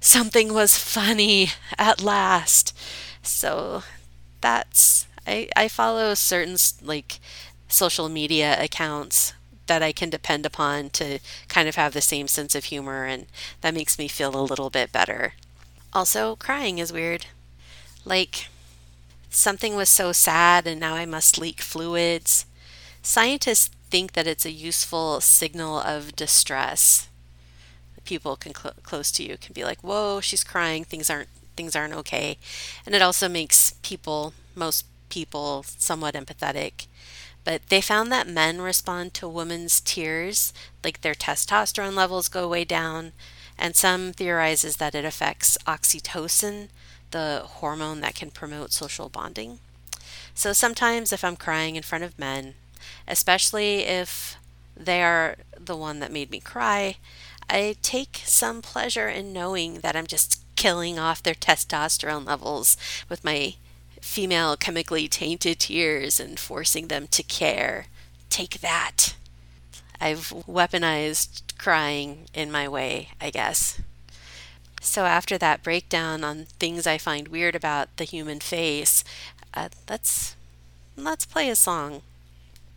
Something 0.00 0.54
was 0.54 0.78
funny 0.78 1.48
at 1.76 2.00
last. 2.00 2.72
So 3.22 3.82
that's 4.40 5.08
I 5.26 5.48
I 5.56 5.66
follow 5.66 6.14
certain 6.14 6.56
like 6.82 7.18
social 7.68 8.08
media 8.08 8.56
accounts 8.62 9.32
that 9.66 9.82
I 9.82 9.92
can 9.92 10.10
depend 10.10 10.46
upon 10.46 10.90
to 10.90 11.18
kind 11.48 11.68
of 11.68 11.76
have 11.76 11.92
the 11.92 12.00
same 12.00 12.28
sense 12.28 12.54
of 12.54 12.64
humor, 12.64 13.04
and 13.04 13.26
that 13.60 13.74
makes 13.74 13.98
me 13.98 14.08
feel 14.08 14.34
a 14.36 14.42
little 14.42 14.70
bit 14.70 14.92
better. 14.92 15.34
Also, 15.92 16.36
crying 16.36 16.78
is 16.78 16.92
weird. 16.92 17.26
Like, 18.04 18.48
something 19.30 19.76
was 19.76 19.88
so 19.88 20.12
sad 20.12 20.66
and 20.66 20.80
now 20.80 20.94
I 20.94 21.06
must 21.06 21.38
leak 21.38 21.60
fluids. 21.60 22.46
Scientists 23.02 23.70
think 23.90 24.12
that 24.12 24.26
it's 24.26 24.44
a 24.44 24.50
useful 24.50 25.20
signal 25.20 25.78
of 25.78 26.16
distress. 26.16 27.08
People 28.04 28.36
can 28.36 28.54
cl- 28.54 28.74
close 28.82 29.10
to 29.12 29.22
you 29.22 29.36
can 29.36 29.52
be 29.52 29.64
like, 29.64 29.80
"Whoa, 29.82 30.20
she's 30.20 30.44
crying. 30.44 30.84
Things 30.84 31.10
aren't 31.10 31.28
things 31.56 31.74
aren't 31.74 31.94
okay," 31.94 32.38
and 32.84 32.94
it 32.94 33.02
also 33.02 33.28
makes 33.28 33.74
people, 33.82 34.32
most 34.54 34.84
people, 35.08 35.64
somewhat 35.78 36.14
empathetic. 36.14 36.86
But 37.46 37.68
they 37.68 37.80
found 37.80 38.10
that 38.10 38.26
men 38.26 38.60
respond 38.60 39.14
to 39.14 39.28
women's 39.28 39.80
tears, 39.80 40.52
like 40.82 41.00
their 41.00 41.14
testosterone 41.14 41.94
levels 41.94 42.26
go 42.26 42.48
way 42.48 42.64
down, 42.64 43.12
and 43.56 43.76
some 43.76 44.12
theorizes 44.12 44.78
that 44.78 44.96
it 44.96 45.04
affects 45.04 45.56
oxytocin, 45.64 46.70
the 47.12 47.42
hormone 47.44 48.00
that 48.00 48.16
can 48.16 48.32
promote 48.32 48.72
social 48.72 49.08
bonding. 49.08 49.60
So 50.34 50.52
sometimes 50.52 51.12
if 51.12 51.22
I'm 51.22 51.36
crying 51.36 51.76
in 51.76 51.84
front 51.84 52.02
of 52.02 52.18
men, 52.18 52.54
especially 53.06 53.84
if 53.84 54.34
they 54.76 55.04
are 55.04 55.36
the 55.56 55.76
one 55.76 56.00
that 56.00 56.10
made 56.10 56.32
me 56.32 56.40
cry, 56.40 56.96
I 57.48 57.76
take 57.80 58.22
some 58.24 58.60
pleasure 58.60 59.08
in 59.08 59.32
knowing 59.32 59.74
that 59.80 59.94
I'm 59.94 60.08
just 60.08 60.42
killing 60.56 60.98
off 60.98 61.22
their 61.22 61.34
testosterone 61.34 62.26
levels 62.26 62.76
with 63.08 63.22
my 63.22 63.54
female 64.00 64.56
chemically 64.56 65.08
tainted 65.08 65.60
tears 65.60 66.20
and 66.20 66.38
forcing 66.38 66.88
them 66.88 67.06
to 67.08 67.22
care. 67.22 67.86
Take 68.30 68.60
that. 68.60 69.14
I've 70.00 70.28
weaponized 70.46 71.42
crying 71.58 72.26
in 72.34 72.52
my 72.52 72.68
way, 72.68 73.10
I 73.20 73.30
guess. 73.30 73.80
So, 74.80 75.04
after 75.04 75.36
that 75.38 75.62
breakdown 75.62 76.22
on 76.22 76.46
things 76.60 76.86
I 76.86 76.98
find 76.98 77.28
weird 77.28 77.54
about 77.54 77.96
the 77.96 78.04
human 78.04 78.40
face, 78.40 79.02
uh, 79.54 79.70
let's 79.88 80.36
let's 80.96 81.26
play 81.26 81.48
a 81.48 81.56
song. 81.56 82.02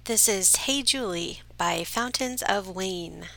This 0.05 0.27
is 0.27 0.55
"Hey 0.55 0.81
Julie" 0.81 1.41
by 1.57 1.83
Fountains 1.83 2.41
of 2.41 2.67
Wayne. 2.67 3.27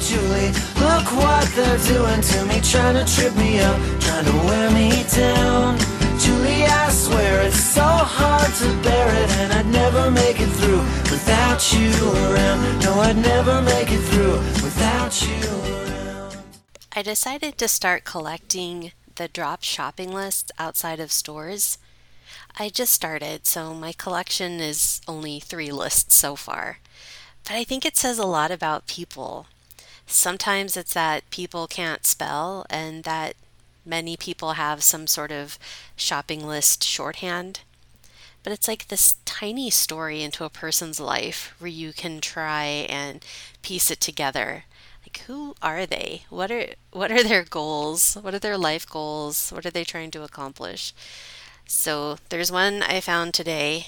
Julie, 0.00 0.52
look 0.80 1.06
what 1.12 1.46
they're 1.54 1.78
doing 1.78 2.20
to 2.20 2.44
me, 2.46 2.60
trying 2.60 2.94
to 2.94 3.04
trip 3.14 3.34
me 3.36 3.60
up, 3.60 3.76
trying 4.00 4.24
to 4.24 4.36
wear 4.46 4.70
me 4.70 5.04
down. 5.14 5.78
Julie, 6.18 6.64
I 6.64 6.88
swear 6.90 7.42
it's 7.42 7.62
so 7.62 7.82
hard 7.82 8.52
to 8.54 8.82
bear 8.82 9.08
it, 9.22 9.30
and 9.38 9.52
I'd 9.52 9.66
never 9.66 10.10
make 10.10 10.40
it 10.40 10.48
through 10.48 10.80
without 11.10 11.72
you 11.72 11.90
around. 12.12 12.82
No, 12.82 12.94
I'd 13.00 13.16
never 13.16 13.60
make 13.62 13.90
it 13.90 14.00
through 14.00 14.38
without 14.62 15.22
you 15.22 15.50
around. 15.74 16.36
I 16.96 17.02
decided 17.02 17.58
to 17.58 17.68
start 17.68 18.04
collecting 18.04 18.92
the 19.16 19.28
drop 19.28 19.62
shopping 19.62 20.12
lists 20.12 20.50
outside 20.58 21.00
of 21.00 21.12
stores. 21.12 21.78
I 22.58 22.68
just 22.68 22.92
started, 22.92 23.46
so 23.46 23.74
my 23.74 23.92
collection 23.92 24.60
is 24.60 25.00
only 25.06 25.40
three 25.40 25.72
lists 25.72 26.14
so 26.14 26.36
far. 26.36 26.78
But 27.44 27.56
I 27.56 27.64
think 27.64 27.84
it 27.84 27.96
says 27.96 28.18
a 28.18 28.26
lot 28.26 28.50
about 28.50 28.86
people. 28.86 29.46
Sometimes 30.06 30.76
it's 30.76 30.94
that 30.94 31.28
people 31.30 31.66
can't 31.66 32.06
spell 32.06 32.66
and 32.70 33.04
that 33.04 33.36
many 33.84 34.16
people 34.16 34.52
have 34.52 34.82
some 34.82 35.06
sort 35.06 35.32
of 35.32 35.58
shopping 35.96 36.46
list 36.46 36.84
shorthand. 36.84 37.60
But 38.42 38.52
it's 38.52 38.68
like 38.68 38.88
this 38.88 39.16
tiny 39.24 39.70
story 39.70 40.22
into 40.22 40.44
a 40.44 40.50
person's 40.50 41.00
life 41.00 41.54
where 41.58 41.70
you 41.70 41.92
can 41.92 42.20
try 42.20 42.64
and 42.64 43.24
piece 43.62 43.90
it 43.90 44.00
together. 44.00 44.64
Like 45.02 45.18
who 45.26 45.54
are 45.62 45.86
they? 45.86 46.24
What 46.28 46.50
are 46.50 46.66
what 46.90 47.10
are 47.10 47.22
their 47.22 47.44
goals? 47.44 48.14
What 48.20 48.34
are 48.34 48.38
their 48.38 48.58
life 48.58 48.88
goals? 48.88 49.50
What 49.50 49.64
are 49.64 49.70
they 49.70 49.84
trying 49.84 50.10
to 50.12 50.22
accomplish? 50.22 50.92
So 51.66 52.18
there's 52.28 52.52
one 52.52 52.82
I 52.82 53.00
found 53.00 53.32
today. 53.32 53.86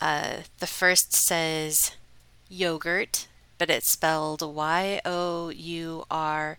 Uh, 0.00 0.38
the 0.58 0.66
first 0.66 1.12
says 1.12 1.92
yogurt, 2.48 3.28
but 3.62 3.70
it's 3.70 3.92
spelled 3.92 4.42
Y 4.42 5.00
O 5.04 5.50
U 5.50 6.04
R 6.10 6.58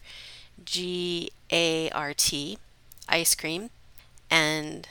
G 0.63 1.30
A 1.52 1.89
R 1.89 2.13
T, 2.13 2.58
ice 3.10 3.36
cream, 3.36 3.72
and 4.32 4.88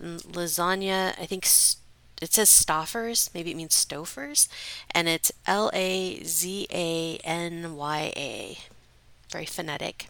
lasagna. 0.00 1.12
I 1.20 1.26
think 1.26 1.44
it 1.44 2.32
says 2.32 2.48
Stoffers, 2.48 3.28
maybe 3.34 3.50
it 3.50 3.56
means 3.58 3.74
Stouffer's, 3.74 4.48
and 4.92 5.06
it's 5.06 5.30
L 5.46 5.70
A 5.74 6.22
Z 6.24 6.68
A 6.72 7.18
N 7.22 7.76
Y 7.76 8.12
A. 8.16 8.58
Very 9.30 9.44
phonetic. 9.44 10.08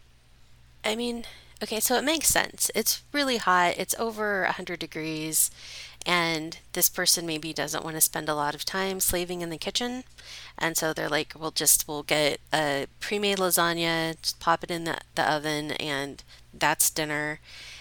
I 0.85 0.95
mean, 0.95 1.25
okay, 1.61 1.81
so 1.81 1.97
it 1.97 2.05
makes 2.05 2.29
sense. 2.29 2.71
It's 2.73 3.03
really 3.11 3.39
hot, 3.39 3.75
it's 3.79 3.99
over 3.99 4.45
100 4.45 4.79
degrees, 4.79 5.51
And 6.07 6.59
this 6.75 6.89
person 6.89 7.25
maybe 7.25 7.53
doesn't 7.55 7.83
want 7.83 7.97
to 7.97 8.01
spend 8.01 8.29
a 8.29 8.35
lot 8.35 8.55
of 8.55 8.65
time 8.65 9.01
slaving 9.01 9.41
in 9.41 9.49
the 9.49 9.57
kitchen. 9.57 10.05
And 10.59 10.77
so 10.77 10.93
they're 10.93 11.09
like, 11.09 11.33
we'll 11.39 11.51
just, 11.51 11.89
we'll 11.89 12.03
get 12.03 12.41
a 12.53 12.87
pre 13.01 13.19
made 13.19 13.39
lasagna, 13.39 14.21
just 14.21 14.39
pop 14.39 14.63
it 14.63 14.71
in 14.71 14.85
the, 14.85 14.99
the 15.15 15.31
oven, 15.31 15.73
and 15.73 16.23
that's 16.53 16.91
dinner. 16.91 17.41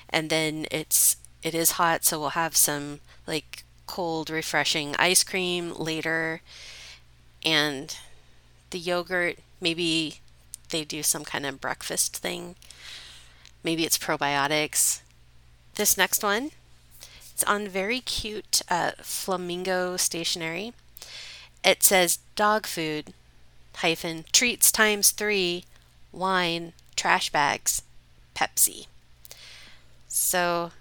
And 0.10 0.30
then 0.30 0.68
it's, 0.72 1.18
it 1.42 1.54
is 1.54 1.72
hot, 1.72 2.06
so 2.06 2.20
we'll 2.20 2.30
have 2.30 2.56
some 2.56 3.02
like 3.28 3.64
cold, 3.88 4.30
refreshing 4.30 4.96
ice 4.98 5.24
cream 5.24 5.74
later. 5.74 6.42
And 7.46 7.98
the 8.70 8.80
yogurt, 8.80 9.40
maybe 9.60 10.22
they 10.70 10.86
do 10.86 11.04
some 11.04 11.26
kind 11.26 11.46
of 11.46 11.60
breakfast 11.60 12.18
thing. 12.18 12.56
Maybe 13.64 13.86
it's 13.86 13.98
probiotics. 13.98 15.02
This 15.76 15.98
next 15.98 16.24
one, 16.24 16.52
it's 17.34 17.44
on 17.46 17.68
very 17.68 18.00
cute 18.00 18.62
uh, 18.70 18.92
flamingo 19.02 19.98
stationery. 19.98 20.74
It 21.64 21.82
says 21.82 22.20
dog 22.36 22.68
food 22.68 23.14
hyphen 23.78 24.26
treats 24.32 24.72
times 24.72 25.12
three, 25.12 25.66
wine, 26.12 26.74
trash 26.96 27.32
bags, 27.32 27.82
Pepsi. 28.36 28.86
So 30.08 30.72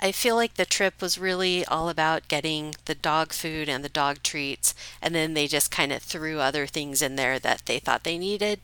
I 0.00 0.10
feel 0.10 0.36
like 0.36 0.54
the 0.54 0.64
trip 0.64 1.02
was 1.02 1.18
really 1.18 1.66
all 1.66 1.90
about 1.90 2.28
getting 2.28 2.74
the 2.86 2.94
dog 2.94 3.32
food 3.32 3.68
and 3.68 3.84
the 3.84 3.90
dog 3.90 4.22
treats, 4.22 4.74
and 5.02 5.14
then 5.14 5.34
they 5.34 5.46
just 5.46 5.70
kind 5.70 5.92
of 5.92 6.02
threw 6.02 6.40
other 6.40 6.66
things 6.66 7.02
in 7.02 7.16
there 7.16 7.38
that 7.38 7.62
they 7.66 7.78
thought 7.78 8.04
they 8.04 8.16
needed. 8.16 8.60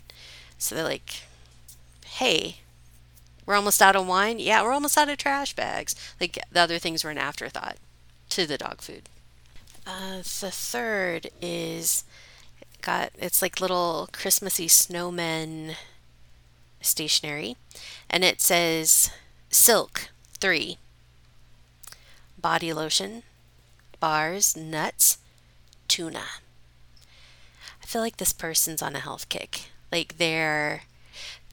So 0.56 0.74
they're 0.74 0.84
like, 0.84 1.22
hey, 2.06 2.56
we're 3.46 3.54
almost 3.54 3.82
out 3.82 3.96
of 3.96 4.06
wine. 4.06 4.38
Yeah, 4.38 4.62
we're 4.62 4.72
almost 4.72 4.96
out 4.96 5.08
of 5.08 5.18
trash 5.18 5.54
bags. 5.54 5.94
Like 6.20 6.38
the 6.50 6.60
other 6.60 6.78
things 6.78 7.04
were 7.04 7.10
an 7.10 7.18
afterthought 7.18 7.76
to 8.30 8.46
the 8.46 8.58
dog 8.58 8.80
food. 8.80 9.08
Uh, 9.86 10.18
the 10.18 10.50
third 10.50 11.28
is 11.40 12.04
got 12.82 13.10
it's 13.18 13.42
like 13.42 13.60
little 13.60 14.08
Christmassy 14.12 14.66
snowmen 14.66 15.74
stationery, 16.80 17.56
and 18.08 18.24
it 18.24 18.40
says 18.40 19.10
silk 19.50 20.10
three 20.38 20.78
body 22.40 22.72
lotion, 22.72 23.22
bars, 23.98 24.56
nuts, 24.56 25.18
tuna. 25.88 26.24
I 27.82 27.86
feel 27.86 28.00
like 28.00 28.16
this 28.16 28.32
person's 28.32 28.82
on 28.82 28.94
a 28.94 29.00
health 29.00 29.28
kick. 29.28 29.70
Like 29.90 30.18
they're 30.18 30.82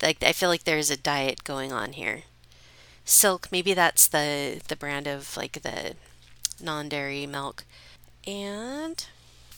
like 0.01 0.23
I 0.23 0.33
feel 0.33 0.49
like 0.49 0.63
there's 0.63 0.91
a 0.91 0.97
diet 0.97 1.43
going 1.43 1.71
on 1.71 1.93
here. 1.93 2.23
Silk, 3.05 3.47
maybe 3.51 3.73
that's 3.73 4.07
the 4.07 4.61
the 4.67 4.75
brand 4.75 5.07
of 5.07 5.35
like 5.37 5.61
the 5.63 5.95
non-dairy 6.61 7.25
milk. 7.25 7.63
And 8.25 9.05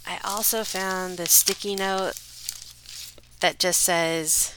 I 0.06 0.20
also 0.24 0.64
found 0.64 1.18
the 1.18 1.26
sticky 1.26 1.76
note 1.76 2.14
that 3.40 3.60
just 3.60 3.82
says 3.82 4.56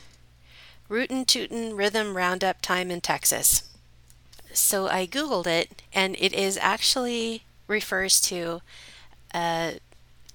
Rootin' 0.88 1.24
Tootin' 1.24 1.76
Rhythm 1.76 2.16
Roundup 2.16 2.60
Time 2.60 2.90
in 2.90 3.00
Texas. 3.00 3.62
So 4.52 4.88
I 4.88 5.06
Googled 5.06 5.46
it, 5.46 5.82
and 5.94 6.16
it 6.18 6.32
is 6.34 6.58
actually 6.60 7.44
refers 7.66 8.20
to 8.22 8.60
a 9.34 9.78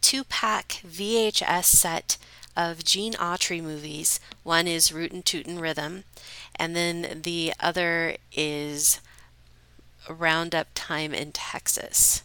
two 0.01 0.23
pack 0.23 0.81
VHS 0.87 1.65
set 1.65 2.17
of 2.57 2.83
Gene 2.83 3.13
Autry 3.13 3.61
movies. 3.61 4.19
One 4.43 4.67
is 4.67 4.91
Rootin' 4.91 5.21
Tootin' 5.21 5.59
Rhythm, 5.59 6.03
and 6.55 6.75
then 6.75 7.21
the 7.21 7.53
other 7.59 8.17
is 8.33 8.99
Roundup 10.09 10.69
Time 10.73 11.13
in 11.13 11.31
Texas. 11.31 12.23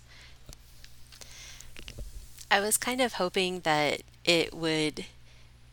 I 2.51 2.61
was 2.61 2.79
kind 2.79 3.01
of 3.01 3.15
hoping 3.15 3.61
that 3.61 4.03
it 4.25 4.55
would 4.55 5.05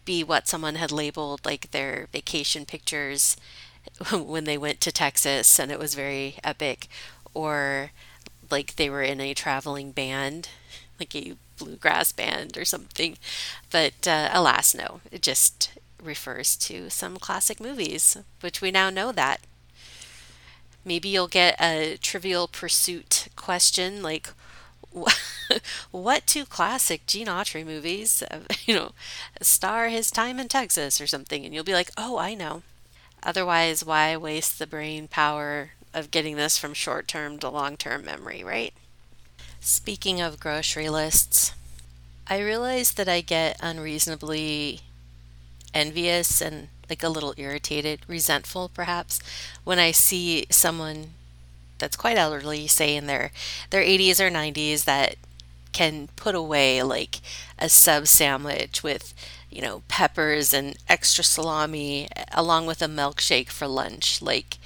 be 0.03 0.23
what 0.23 0.47
someone 0.47 0.75
had 0.75 0.91
labeled 0.91 1.45
like 1.45 1.71
their 1.71 2.07
vacation 2.11 2.65
pictures 2.65 3.37
when 4.11 4.43
they 4.43 4.57
went 4.57 4.81
to 4.81 4.91
Texas 4.91 5.59
and 5.59 5.71
it 5.71 5.79
was 5.79 5.95
very 5.95 6.35
epic, 6.43 6.87
or 7.33 7.91
like 8.51 8.75
they 8.75 8.89
were 8.89 9.03
in 9.03 9.21
a 9.21 9.33
traveling 9.33 9.91
band, 9.91 10.49
like 10.99 11.15
a 11.15 11.35
bluegrass 11.59 12.11
band 12.11 12.57
or 12.57 12.65
something. 12.65 13.17
But 13.69 14.07
uh, 14.07 14.29
alas, 14.33 14.73
no, 14.73 15.01
it 15.11 15.21
just 15.21 15.71
refers 16.01 16.55
to 16.57 16.89
some 16.89 17.17
classic 17.17 17.59
movies, 17.59 18.17
which 18.41 18.61
we 18.61 18.71
now 18.71 18.89
know 18.89 19.11
that. 19.11 19.41
Maybe 20.85 21.09
you'll 21.09 21.27
get 21.27 21.59
a 21.61 21.97
trivial 22.01 22.47
pursuit 22.47 23.27
question 23.35 24.01
like, 24.01 24.29
what 25.91 26.25
two 26.25 26.45
classic 26.45 27.05
Gene 27.05 27.27
Autry 27.27 27.65
movies, 27.65 28.23
uh, 28.31 28.39
you 28.65 28.73
know, 28.73 28.91
star 29.41 29.89
his 29.89 30.09
time 30.11 30.39
in 30.39 30.47
Texas 30.47 30.99
or 30.99 31.07
something? 31.07 31.45
And 31.45 31.53
you'll 31.53 31.63
be 31.63 31.73
like, 31.73 31.91
oh, 31.97 32.17
I 32.17 32.33
know. 32.33 32.63
Otherwise, 33.21 33.83
why 33.83 34.15
waste 34.17 34.59
the 34.59 34.67
brain 34.67 35.07
power 35.07 35.71
of 35.93 36.11
getting 36.11 36.35
this 36.35 36.57
from 36.57 36.73
short 36.73 37.07
term 37.07 37.37
to 37.39 37.49
long 37.49 37.77
term 37.77 38.05
memory, 38.05 38.43
right? 38.43 38.73
Speaking 39.61 40.21
of 40.21 40.39
grocery 40.39 40.89
lists, 40.89 41.53
I 42.27 42.39
realize 42.39 42.91
that 42.93 43.09
I 43.09 43.21
get 43.21 43.57
unreasonably 43.61 44.81
envious 45.73 46.41
and 46.41 46.69
like 46.89 47.03
a 47.03 47.09
little 47.09 47.33
irritated, 47.37 48.01
resentful 48.07 48.69
perhaps, 48.69 49.19
when 49.63 49.77
I 49.77 49.91
see 49.91 50.45
someone 50.49 51.11
that's 51.77 51.95
quite 51.95 52.17
elderly, 52.17 52.67
say 52.67 52.95
in 52.95 53.07
their 53.07 53.31
their 53.69 53.83
80s 53.83 54.19
or 54.19 54.29
90s 54.31 54.85
that 54.85 55.15
can 55.71 56.07
put 56.15 56.35
away 56.35 56.81
like 56.81 57.21
a 57.59 57.69
sub 57.69 58.07
sandwich 58.07 58.83
with 58.83 59.13
you 59.49 59.61
know, 59.61 59.81
peppers 59.87 60.53
and 60.53 60.77
extra 60.87 61.23
salami 61.23 62.07
along 62.31 62.65
with 62.65 62.81
a 62.81 62.87
milkshake 62.87 63.49
for 63.49 63.67
lunch. 63.67 64.21
Like, 64.21 64.57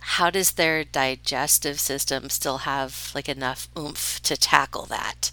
how 0.00 0.30
does 0.30 0.52
their 0.52 0.84
digestive 0.84 1.78
system 1.78 2.30
still 2.30 2.58
have 2.58 3.12
like 3.14 3.28
enough 3.28 3.68
oomph 3.78 4.20
to 4.22 4.36
tackle 4.36 4.86
that? 4.86 5.30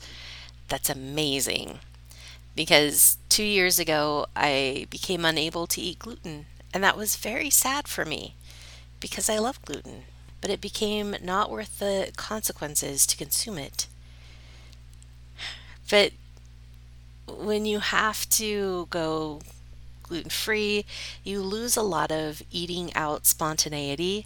That's 0.68 0.90
amazing. 0.90 1.80
Because 2.56 3.18
two 3.30 3.44
years 3.44 3.80
ago, 3.80 4.26
I 4.36 4.88
became 4.90 5.26
unable 5.26 5.68
to 5.68 5.82
eat 5.82 6.00
gluten, 6.00 6.48
and 6.74 6.84
that 6.84 6.98
was 6.98 7.16
very 7.16 7.50
sad 7.50 7.88
for 7.88 8.04
me 8.04 8.36
because 9.00 9.30
I 9.30 9.38
love 9.38 9.64
gluten, 9.64 10.04
but 10.42 10.50
it 10.50 10.60
became 10.60 11.16
not 11.24 11.52
worth 11.52 11.80
the 11.80 12.12
consequences 12.16 13.06
to 13.08 13.18
consume 13.18 13.58
it. 13.58 13.88
But 15.90 16.14
when 17.28 17.66
you 17.66 17.80
have 17.80 18.28
to 18.30 18.88
go 18.90 19.42
gluten 20.08 20.30
free, 20.30 20.86
you 21.24 21.42
lose 21.42 21.76
a 21.78 21.82
lot 21.82 22.12
of 22.12 22.42
eating 22.52 22.94
out 22.96 23.26
spontaneity 23.26 24.26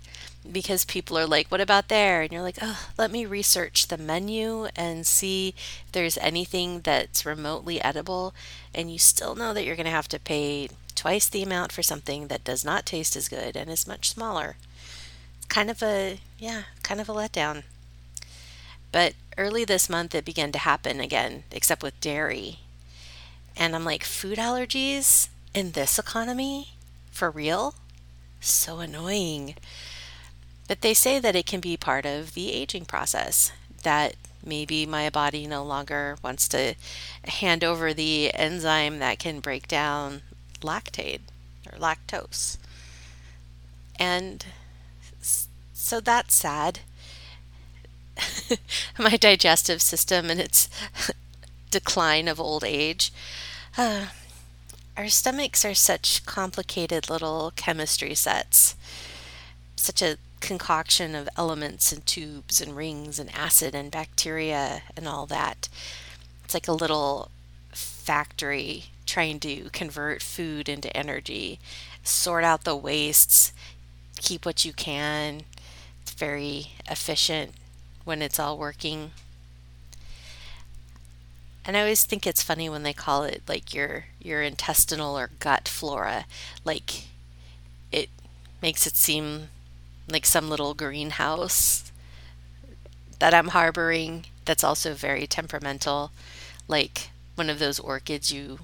because 0.49 0.85
people 0.85 1.17
are 1.17 1.27
like, 1.27 1.47
What 1.49 1.61
about 1.61 1.87
there? 1.87 2.21
And 2.21 2.31
you're 2.31 2.41
like, 2.41 2.57
Oh, 2.61 2.87
let 2.97 3.11
me 3.11 3.25
research 3.25 3.87
the 3.87 3.97
menu 3.97 4.67
and 4.75 5.05
see 5.05 5.55
if 5.85 5.91
there's 5.91 6.17
anything 6.17 6.81
that's 6.81 7.25
remotely 7.25 7.81
edible. 7.81 8.33
And 8.73 8.91
you 8.91 8.99
still 8.99 9.35
know 9.35 9.53
that 9.53 9.65
you're 9.65 9.75
going 9.75 9.85
to 9.85 9.91
have 9.91 10.07
to 10.09 10.19
pay 10.19 10.69
twice 10.95 11.27
the 11.29 11.43
amount 11.43 11.71
for 11.71 11.83
something 11.83 12.27
that 12.27 12.43
does 12.43 12.63
not 12.63 12.85
taste 12.85 13.15
as 13.15 13.29
good 13.29 13.55
and 13.55 13.69
is 13.69 13.87
much 13.87 14.09
smaller. 14.09 14.55
Kind 15.49 15.69
of 15.69 15.83
a, 15.83 16.19
yeah, 16.39 16.63
kind 16.83 17.01
of 17.01 17.09
a 17.09 17.13
letdown. 17.13 17.63
But 18.91 19.13
early 19.37 19.65
this 19.65 19.89
month, 19.89 20.13
it 20.13 20.25
began 20.25 20.51
to 20.51 20.59
happen 20.59 20.99
again, 20.99 21.43
except 21.51 21.83
with 21.83 21.99
dairy. 22.01 22.59
And 23.55 23.75
I'm 23.75 23.85
like, 23.85 24.03
food 24.03 24.37
allergies 24.37 25.29
in 25.53 25.71
this 25.71 25.99
economy? 25.99 26.73
For 27.11 27.29
real? 27.29 27.75
So 28.39 28.79
annoying. 28.79 29.55
But 30.67 30.81
they 30.81 30.93
say 30.93 31.19
that 31.19 31.35
it 31.35 31.45
can 31.45 31.59
be 31.59 31.77
part 31.77 32.05
of 32.05 32.33
the 32.33 32.51
aging 32.51 32.85
process, 32.85 33.51
that 33.83 34.15
maybe 34.43 34.85
my 34.85 35.09
body 35.09 35.45
no 35.45 35.63
longer 35.63 36.17
wants 36.23 36.47
to 36.49 36.75
hand 37.25 37.63
over 37.63 37.93
the 37.93 38.33
enzyme 38.33 38.99
that 38.99 39.19
can 39.19 39.39
break 39.39 39.67
down 39.67 40.21
lactate 40.61 41.21
or 41.71 41.77
lactose. 41.77 42.57
And 43.99 44.45
so 45.73 45.99
that's 45.99 46.35
sad. 46.35 46.79
my 48.99 49.17
digestive 49.17 49.81
system 49.81 50.29
and 50.29 50.39
its 50.39 50.69
decline 51.71 52.27
of 52.27 52.39
old 52.39 52.63
age. 52.63 53.11
Uh, 53.77 54.07
our 54.97 55.07
stomachs 55.07 55.63
are 55.65 55.73
such 55.73 56.25
complicated 56.25 57.09
little 57.09 57.51
chemistry 57.55 58.13
sets, 58.13 58.75
such 59.75 60.01
a 60.01 60.17
concoction 60.41 61.15
of 61.15 61.29
elements 61.37 61.91
and 61.91 62.05
tubes 62.05 62.59
and 62.59 62.75
rings 62.75 63.19
and 63.19 63.33
acid 63.33 63.73
and 63.73 63.91
bacteria 63.91 64.83
and 64.97 65.07
all 65.07 65.25
that. 65.27 65.69
It's 66.43 66.53
like 66.53 66.67
a 66.67 66.73
little 66.73 67.29
factory 67.71 68.85
trying 69.05 69.39
to 69.39 69.69
convert 69.69 70.21
food 70.21 70.67
into 70.67 70.95
energy, 70.95 71.59
sort 72.03 72.43
out 72.43 72.63
the 72.63 72.75
wastes, 72.75 73.53
keep 74.17 74.45
what 74.45 74.65
you 74.65 74.73
can. 74.73 75.41
It's 76.01 76.11
very 76.13 76.71
efficient 76.89 77.53
when 78.03 78.21
it's 78.21 78.39
all 78.39 78.57
working. 78.57 79.11
And 81.65 81.77
I 81.77 81.81
always 81.81 82.03
think 82.05 82.25
it's 82.25 82.43
funny 82.43 82.69
when 82.69 82.83
they 82.83 82.93
call 82.93 83.23
it 83.23 83.43
like 83.47 83.73
your 83.73 84.05
your 84.19 84.41
intestinal 84.41 85.17
or 85.17 85.29
gut 85.39 85.67
flora. 85.67 86.25
Like 86.63 87.05
it 87.91 88.09
makes 88.61 88.87
it 88.87 88.95
seem 88.97 89.49
like 90.09 90.25
some 90.25 90.49
little 90.49 90.73
greenhouse 90.75 91.91
that 93.19 93.33
I'm 93.33 93.49
harboring 93.49 94.25
that's 94.45 94.63
also 94.63 94.93
very 94.93 95.27
temperamental, 95.27 96.11
like 96.67 97.11
one 97.35 97.49
of 97.49 97.59
those 97.59 97.79
orchids 97.79 98.31
you 98.31 98.59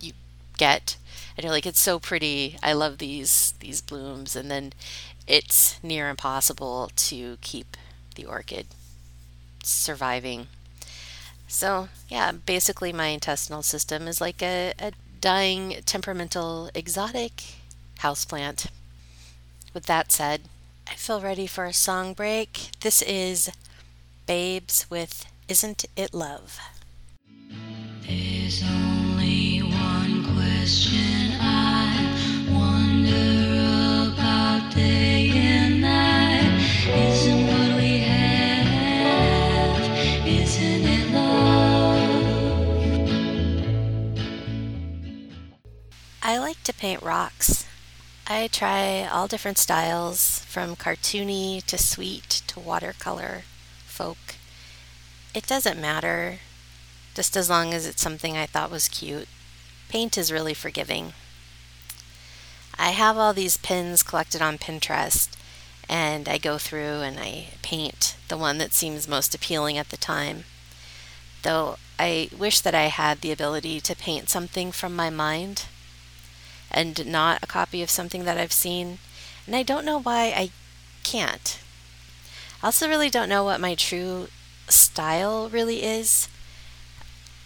you 0.00 0.12
get 0.58 0.96
and 1.36 1.44
you're 1.44 1.52
like 1.52 1.66
it's 1.66 1.80
so 1.80 1.98
pretty. 1.98 2.58
I 2.62 2.72
love 2.72 2.98
these 2.98 3.54
these 3.60 3.80
blooms 3.80 4.36
and 4.36 4.50
then 4.50 4.72
it's 5.26 5.82
near 5.82 6.08
impossible 6.08 6.90
to 6.96 7.38
keep 7.42 7.76
the 8.16 8.24
orchid 8.26 8.66
surviving. 9.64 10.48
So, 11.52 11.88
yeah, 12.08 12.32
basically, 12.32 12.94
my 12.94 13.08
intestinal 13.08 13.62
system 13.62 14.08
is 14.08 14.22
like 14.22 14.42
a, 14.42 14.72
a 14.78 14.92
dying, 15.20 15.82
temperamental, 15.84 16.70
exotic 16.74 17.44
houseplant. 17.98 18.68
With 19.74 19.84
that 19.84 20.10
said, 20.10 20.40
I 20.88 20.94
feel 20.94 21.20
ready 21.20 21.46
for 21.46 21.66
a 21.66 21.74
song 21.74 22.14
break. 22.14 22.70
This 22.80 23.02
is 23.02 23.50
Babes 24.26 24.86
with 24.88 25.26
Isn't 25.46 25.84
It 25.94 26.14
Love? 26.14 26.58
There's 28.08 28.62
only 28.64 29.58
one 29.58 30.24
question 30.34 31.32
I 31.38 32.48
wonder 32.50 34.10
about 34.10 34.74
day 34.74 35.11
to 46.64 46.72
paint 46.72 47.02
rocks. 47.02 47.66
I 48.26 48.46
try 48.46 49.04
all 49.04 49.26
different 49.26 49.58
styles, 49.58 50.40
from 50.40 50.76
cartoony 50.76 51.62
to 51.64 51.76
sweet 51.76 52.42
to 52.46 52.60
watercolor, 52.60 53.42
folk. 53.84 54.36
It 55.34 55.46
doesn't 55.46 55.80
matter, 55.80 56.38
just 57.14 57.36
as 57.36 57.50
long 57.50 57.74
as 57.74 57.86
it's 57.86 58.02
something 58.02 58.36
I 58.36 58.46
thought 58.46 58.70
was 58.70 58.88
cute. 58.88 59.28
Paint 59.88 60.16
is 60.16 60.32
really 60.32 60.54
forgiving. 60.54 61.12
I 62.78 62.90
have 62.90 63.18
all 63.18 63.32
these 63.32 63.56
pins 63.56 64.02
collected 64.02 64.40
on 64.40 64.58
Pinterest, 64.58 65.28
and 65.88 66.28
I 66.28 66.38
go 66.38 66.58
through 66.58 67.00
and 67.02 67.18
I 67.18 67.48
paint 67.62 68.16
the 68.28 68.38
one 68.38 68.58
that 68.58 68.72
seems 68.72 69.08
most 69.08 69.34
appealing 69.34 69.76
at 69.76 69.90
the 69.90 69.96
time. 69.96 70.44
Though 71.42 71.76
I 71.98 72.30
wish 72.36 72.60
that 72.60 72.74
I 72.74 72.84
had 72.84 73.20
the 73.20 73.32
ability 73.32 73.80
to 73.80 73.96
paint 73.96 74.30
something 74.30 74.72
from 74.72 74.96
my 74.96 75.10
mind 75.10 75.66
and 76.72 77.06
not 77.06 77.42
a 77.42 77.46
copy 77.46 77.82
of 77.82 77.90
something 77.90 78.24
that 78.24 78.38
I've 78.38 78.52
seen, 78.52 78.98
and 79.46 79.54
I 79.54 79.62
don't 79.62 79.84
know 79.84 80.00
why 80.00 80.32
I 80.34 80.50
can't. 81.04 81.60
I 82.62 82.66
also 82.66 82.88
really 82.88 83.10
don't 83.10 83.28
know 83.28 83.44
what 83.44 83.60
my 83.60 83.74
true 83.74 84.28
style 84.68 85.48
really 85.48 85.82
is. 85.84 86.28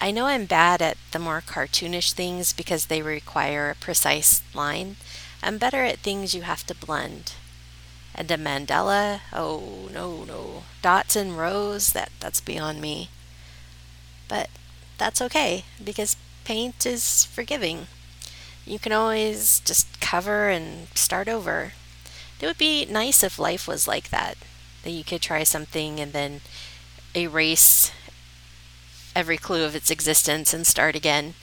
I 0.00 0.10
know 0.10 0.26
I'm 0.26 0.44
bad 0.44 0.82
at 0.82 0.98
the 1.12 1.18
more 1.18 1.40
cartoonish 1.40 2.12
things 2.12 2.52
because 2.52 2.86
they 2.86 3.02
require 3.02 3.70
a 3.70 3.74
precise 3.74 4.42
line. 4.54 4.96
I'm 5.42 5.58
better 5.58 5.84
at 5.84 5.98
things 5.98 6.34
you 6.34 6.42
have 6.42 6.66
to 6.66 6.74
blend. 6.74 7.32
And 8.14 8.30
a 8.30 8.36
mandala, 8.36 9.20
oh 9.32 9.88
no, 9.92 10.24
no. 10.24 10.62
Dots 10.82 11.16
and 11.16 11.36
rows, 11.36 11.92
that, 11.92 12.10
that's 12.20 12.40
beyond 12.40 12.80
me. 12.80 13.10
But 14.28 14.48
that's 14.98 15.22
okay 15.22 15.64
because 15.82 16.16
paint 16.44 16.84
is 16.84 17.24
forgiving. 17.24 17.86
You 18.66 18.80
can 18.80 18.92
always 18.92 19.60
just 19.60 20.00
cover 20.00 20.48
and 20.48 20.88
start 20.94 21.28
over. 21.28 21.72
It 22.40 22.46
would 22.46 22.58
be 22.58 22.84
nice 22.84 23.22
if 23.22 23.38
life 23.38 23.68
was 23.68 23.86
like 23.86 24.10
that, 24.10 24.36
that 24.82 24.90
you 24.90 25.04
could 25.04 25.22
try 25.22 25.44
something 25.44 26.00
and 26.00 26.12
then 26.12 26.40
erase 27.16 27.92
every 29.14 29.36
clue 29.36 29.64
of 29.64 29.76
its 29.76 29.90
existence 29.90 30.52
and 30.52 30.66
start 30.66 30.96
again. 30.96 31.34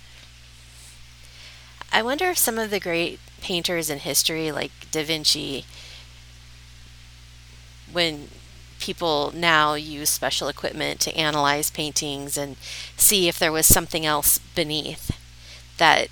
I 1.93 2.01
wonder 2.01 2.25
if 2.29 2.37
some 2.37 2.59
of 2.59 2.69
the 2.69 2.79
great 2.79 3.19
painters 3.41 3.89
in 3.89 3.99
history, 3.99 4.51
like 4.51 4.71
Da 4.91 5.03
Vinci, 5.03 5.65
when 7.91 8.27
people 8.79 9.31
now 9.33 9.75
use 9.75 10.09
special 10.09 10.49
equipment 10.49 10.99
to 10.99 11.15
analyze 11.15 11.71
paintings 11.71 12.37
and 12.37 12.57
see 12.97 13.29
if 13.29 13.39
there 13.39 13.51
was 13.51 13.65
something 13.65 14.05
else 14.05 14.39
beneath 14.55 15.17
that 15.77 16.09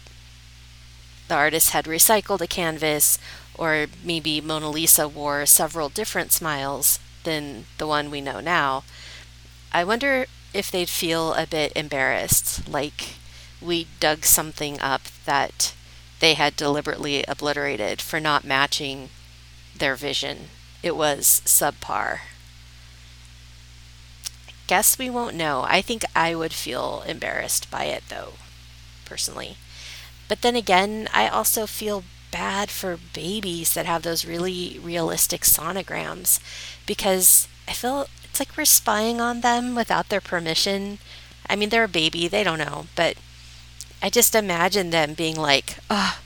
the 1.31 1.37
artist 1.37 1.69
had 1.69 1.85
recycled 1.85 2.41
a 2.41 2.45
canvas 2.45 3.17
or 3.57 3.87
maybe 4.03 4.41
Mona 4.41 4.69
Lisa 4.69 5.07
wore 5.07 5.45
several 5.45 5.87
different 5.87 6.33
smiles 6.33 6.99
than 7.23 7.63
the 7.77 7.87
one 7.87 8.11
we 8.11 8.19
know 8.19 8.41
now. 8.41 8.83
I 9.71 9.85
wonder 9.85 10.25
if 10.53 10.69
they'd 10.69 10.89
feel 10.89 11.33
a 11.33 11.47
bit 11.47 11.71
embarrassed, 11.73 12.67
like 12.67 13.13
we 13.61 13.87
dug 14.01 14.25
something 14.25 14.81
up 14.81 15.03
that 15.23 15.73
they 16.19 16.33
had 16.33 16.57
deliberately 16.57 17.23
obliterated 17.29 18.01
for 18.01 18.19
not 18.19 18.43
matching 18.43 19.09
their 19.73 19.95
vision. 19.95 20.49
It 20.83 20.97
was 20.97 21.41
subpar. 21.45 22.19
Guess 24.67 24.99
we 24.99 25.09
won't 25.09 25.37
know. 25.37 25.63
I 25.65 25.81
think 25.81 26.03
I 26.13 26.35
would 26.35 26.51
feel 26.51 27.05
embarrassed 27.07 27.71
by 27.71 27.85
it, 27.85 28.03
though, 28.09 28.33
personally. 29.05 29.55
But 30.31 30.43
then 30.43 30.55
again, 30.55 31.09
I 31.13 31.27
also 31.27 31.67
feel 31.67 32.05
bad 32.31 32.69
for 32.69 32.97
babies 33.11 33.73
that 33.73 33.85
have 33.85 34.03
those 34.03 34.23
really 34.23 34.79
realistic 34.81 35.41
sonograms 35.41 36.39
because 36.85 37.49
I 37.67 37.73
feel 37.73 38.07
it's 38.23 38.39
like 38.39 38.55
we're 38.55 38.63
spying 38.63 39.19
on 39.19 39.41
them 39.41 39.75
without 39.75 40.07
their 40.07 40.21
permission. 40.21 40.99
I 41.49 41.57
mean, 41.57 41.67
they're 41.67 41.83
a 41.83 41.89
baby, 41.89 42.29
they 42.29 42.45
don't 42.45 42.59
know, 42.59 42.85
but 42.95 43.17
I 44.01 44.09
just 44.09 44.33
imagine 44.33 44.91
them 44.91 45.15
being 45.15 45.35
like, 45.35 45.79
oh, 45.89 46.19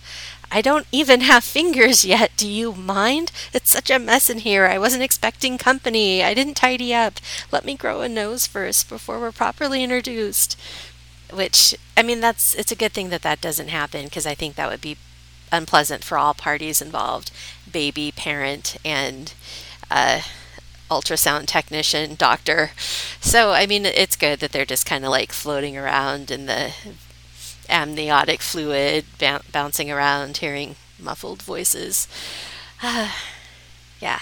I 0.52 0.62
don't 0.62 0.86
even 0.92 1.22
have 1.22 1.44
fingers 1.44 2.06
yet. 2.06 2.30
Do 2.38 2.48
you 2.48 2.74
mind? 2.74 3.32
It's 3.54 3.72
such 3.72 3.90
a 3.90 3.98
mess 3.98 4.30
in 4.30 4.38
here. 4.38 4.68
I 4.68 4.78
wasn't 4.78 5.02
expecting 5.02 5.58
company. 5.58 6.24
I 6.24 6.36
didn't 6.36 6.58
tidy 6.58 6.94
up. 6.94 7.16
Let 7.52 7.66
me 7.66 7.74
grow 7.74 8.02
a 8.02 8.08
nose 8.08 8.46
first 8.46 8.88
before 8.88 9.20
we're 9.20 9.32
properly 9.32 9.84
introduced. 9.84 10.56
Which, 11.36 11.76
I 11.98 12.04
mean, 12.04 12.22
that's 12.22 12.56
it's 12.56 12.72
a 12.72 12.76
good 12.76 12.94
thing 12.94 13.10
that 13.10 13.22
that 13.24 13.42
doesn't 13.42 13.68
happen 13.68 14.06
because 14.06 14.26
I 14.26 14.36
think 14.36 14.56
that 14.56 14.70
would 14.70 14.82
be 14.82 14.98
unpleasant 15.52 16.04
for 16.04 16.18
all 16.18 16.34
parties 16.34 16.82
involved 16.82 17.32
baby, 17.72 18.12
parent, 18.16 18.78
and 18.86 19.34
uh, 19.92 20.22
ultrasound 20.90 21.48
technician, 21.48 22.16
doctor. 22.16 22.72
So, 23.20 23.52
I 23.52 23.66
mean, 23.66 23.86
it's 23.86 24.16
good 24.16 24.40
that 24.40 24.52
they're 24.52 24.66
just 24.66 24.86
kind 24.86 25.04
of 25.04 25.12
like 25.12 25.32
floating 25.34 25.78
around 25.78 26.32
in 26.32 26.46
the 26.46 26.74
amniotic 27.70 28.42
fluid, 28.42 29.06
b- 29.20 29.38
bouncing 29.52 29.92
around, 29.92 30.38
hearing 30.38 30.76
muffled 31.00 31.42
voices. 31.42 32.08
yeah. 32.82 34.20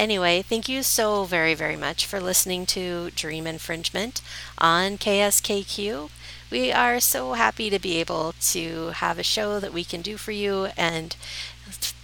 Anyway, 0.00 0.40
thank 0.40 0.66
you 0.66 0.82
so 0.82 1.24
very, 1.24 1.52
very 1.52 1.76
much 1.76 2.06
for 2.06 2.22
listening 2.22 2.64
to 2.64 3.10
Dream 3.10 3.46
Infringement 3.46 4.22
on 4.56 4.96
KSKQ. 4.96 6.08
We 6.50 6.72
are 6.72 7.00
so 7.00 7.34
happy 7.34 7.68
to 7.68 7.78
be 7.78 8.00
able 8.00 8.32
to 8.52 8.92
have 8.94 9.18
a 9.18 9.22
show 9.22 9.60
that 9.60 9.74
we 9.74 9.84
can 9.84 10.00
do 10.00 10.16
for 10.16 10.32
you 10.32 10.68
and 10.74 11.14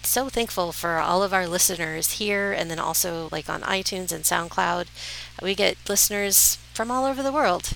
so 0.03 0.29
thankful 0.29 0.73
for 0.73 0.99
all 0.99 1.23
of 1.23 1.33
our 1.33 1.47
listeners 1.47 2.19
here 2.19 2.53
and 2.53 2.71
then 2.71 2.79
also 2.79 3.31
like 3.33 3.49
on 3.49 3.63
iTunes 3.63 4.13
and 4.13 4.25
SoundCloud. 4.25 4.89
We 5.41 5.55
get 5.55 5.79
listeners 5.89 6.59
from 6.75 6.91
all 6.91 7.07
over 7.07 7.23
the 7.23 7.33
world. 7.33 7.71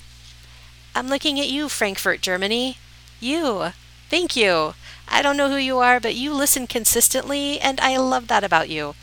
I'm 0.93 1.07
looking 1.07 1.39
at 1.39 1.49
you, 1.49 1.67
Frankfurt, 1.67 2.21
Germany. 2.21 2.77
You. 3.19 3.73
Thank 4.11 4.35
you. 4.35 4.75
I 5.07 5.23
don't 5.23 5.37
know 5.37 5.49
who 5.49 5.55
you 5.55 5.79
are, 5.79 5.99
but 5.99 6.15
you 6.15 6.31
listen 6.33 6.67
consistently, 6.67 7.59
and 7.59 7.79
I 7.79 7.97
love 7.97 8.27
that 8.27 8.43
about 8.43 8.69
you. 8.69 8.93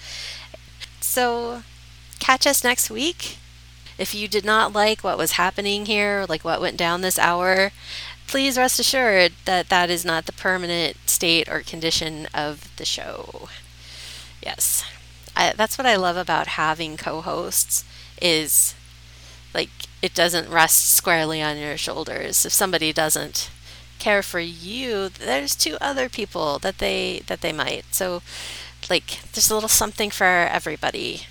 So, 1.00 1.62
catch 2.18 2.46
us 2.46 2.64
next 2.64 2.90
week. 2.90 3.38
If 3.98 4.14
you 4.14 4.28
did 4.28 4.44
not 4.44 4.72
like 4.72 5.02
what 5.02 5.18
was 5.18 5.32
happening 5.32 5.86
here, 5.86 6.24
like 6.28 6.44
what 6.44 6.60
went 6.60 6.76
down 6.76 7.00
this 7.00 7.18
hour, 7.18 7.72
please 8.28 8.56
rest 8.56 8.78
assured 8.78 9.32
that 9.44 9.68
that 9.70 9.90
is 9.90 10.04
not 10.04 10.26
the 10.26 10.32
permanent 10.32 10.96
state 11.06 11.48
or 11.48 11.60
condition 11.60 12.26
of 12.32 12.70
the 12.76 12.84
show. 12.84 13.48
Yes. 14.42 14.84
I, 15.34 15.52
that's 15.56 15.78
what 15.78 15.86
I 15.86 15.96
love 15.96 16.16
about 16.16 16.48
having 16.48 16.96
co-hosts 16.96 17.84
is 18.20 18.74
like 19.54 19.70
it 20.02 20.14
doesn't 20.14 20.50
rest 20.50 20.94
squarely 20.94 21.42
on 21.42 21.56
your 21.58 21.76
shoulders. 21.76 22.44
If 22.44 22.52
somebody 22.52 22.92
doesn't 22.92 23.50
care 23.98 24.22
for 24.22 24.40
you, 24.40 25.08
there's 25.08 25.56
two 25.56 25.76
other 25.80 26.08
people 26.08 26.58
that 26.60 26.78
they 26.78 27.22
that 27.26 27.40
they 27.40 27.52
might. 27.52 27.84
So 27.92 28.22
like 28.90 29.20
there's 29.32 29.50
a 29.50 29.54
little 29.54 29.68
something 29.68 30.10
for 30.10 30.24
everybody, 30.24 31.22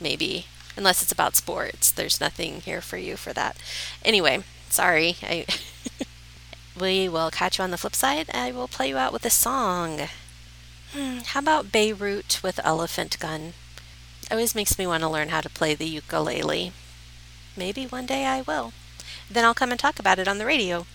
maybe. 0.00 0.46
unless 0.76 1.02
it's 1.02 1.12
about 1.12 1.34
sports. 1.36 1.90
There's 1.90 2.20
nothing 2.20 2.60
here 2.60 2.82
for 2.82 2.98
you 2.98 3.16
for 3.16 3.32
that. 3.32 3.56
Anyway, 4.04 4.44
sorry. 4.68 5.16
I 5.22 5.46
we 6.80 7.08
will 7.08 7.30
catch 7.30 7.58
you 7.58 7.64
on 7.64 7.70
the 7.70 7.78
flip 7.78 7.94
side. 7.94 8.28
I 8.34 8.52
will 8.52 8.68
play 8.68 8.88
you 8.88 8.98
out 8.98 9.12
with 9.12 9.24
a 9.24 9.30
song. 9.30 10.08
Hmm, 10.92 11.18
how 11.24 11.40
about 11.40 11.72
Beirut 11.72 12.40
with 12.42 12.60
Elephant 12.64 13.18
Gun? 13.18 13.54
Always 14.30 14.54
makes 14.54 14.78
me 14.78 14.86
want 14.86 15.02
to 15.02 15.08
learn 15.08 15.28
how 15.30 15.40
to 15.40 15.48
play 15.50 15.74
the 15.74 15.86
ukulele. 15.86 16.72
Maybe 17.56 17.86
one 17.86 18.06
day 18.06 18.26
I 18.26 18.42
will. 18.42 18.72
Then 19.30 19.44
I'll 19.44 19.54
come 19.54 19.70
and 19.70 19.80
talk 19.80 19.98
about 19.98 20.18
it 20.18 20.28
on 20.28 20.38
the 20.38 20.46
radio. 20.46 20.86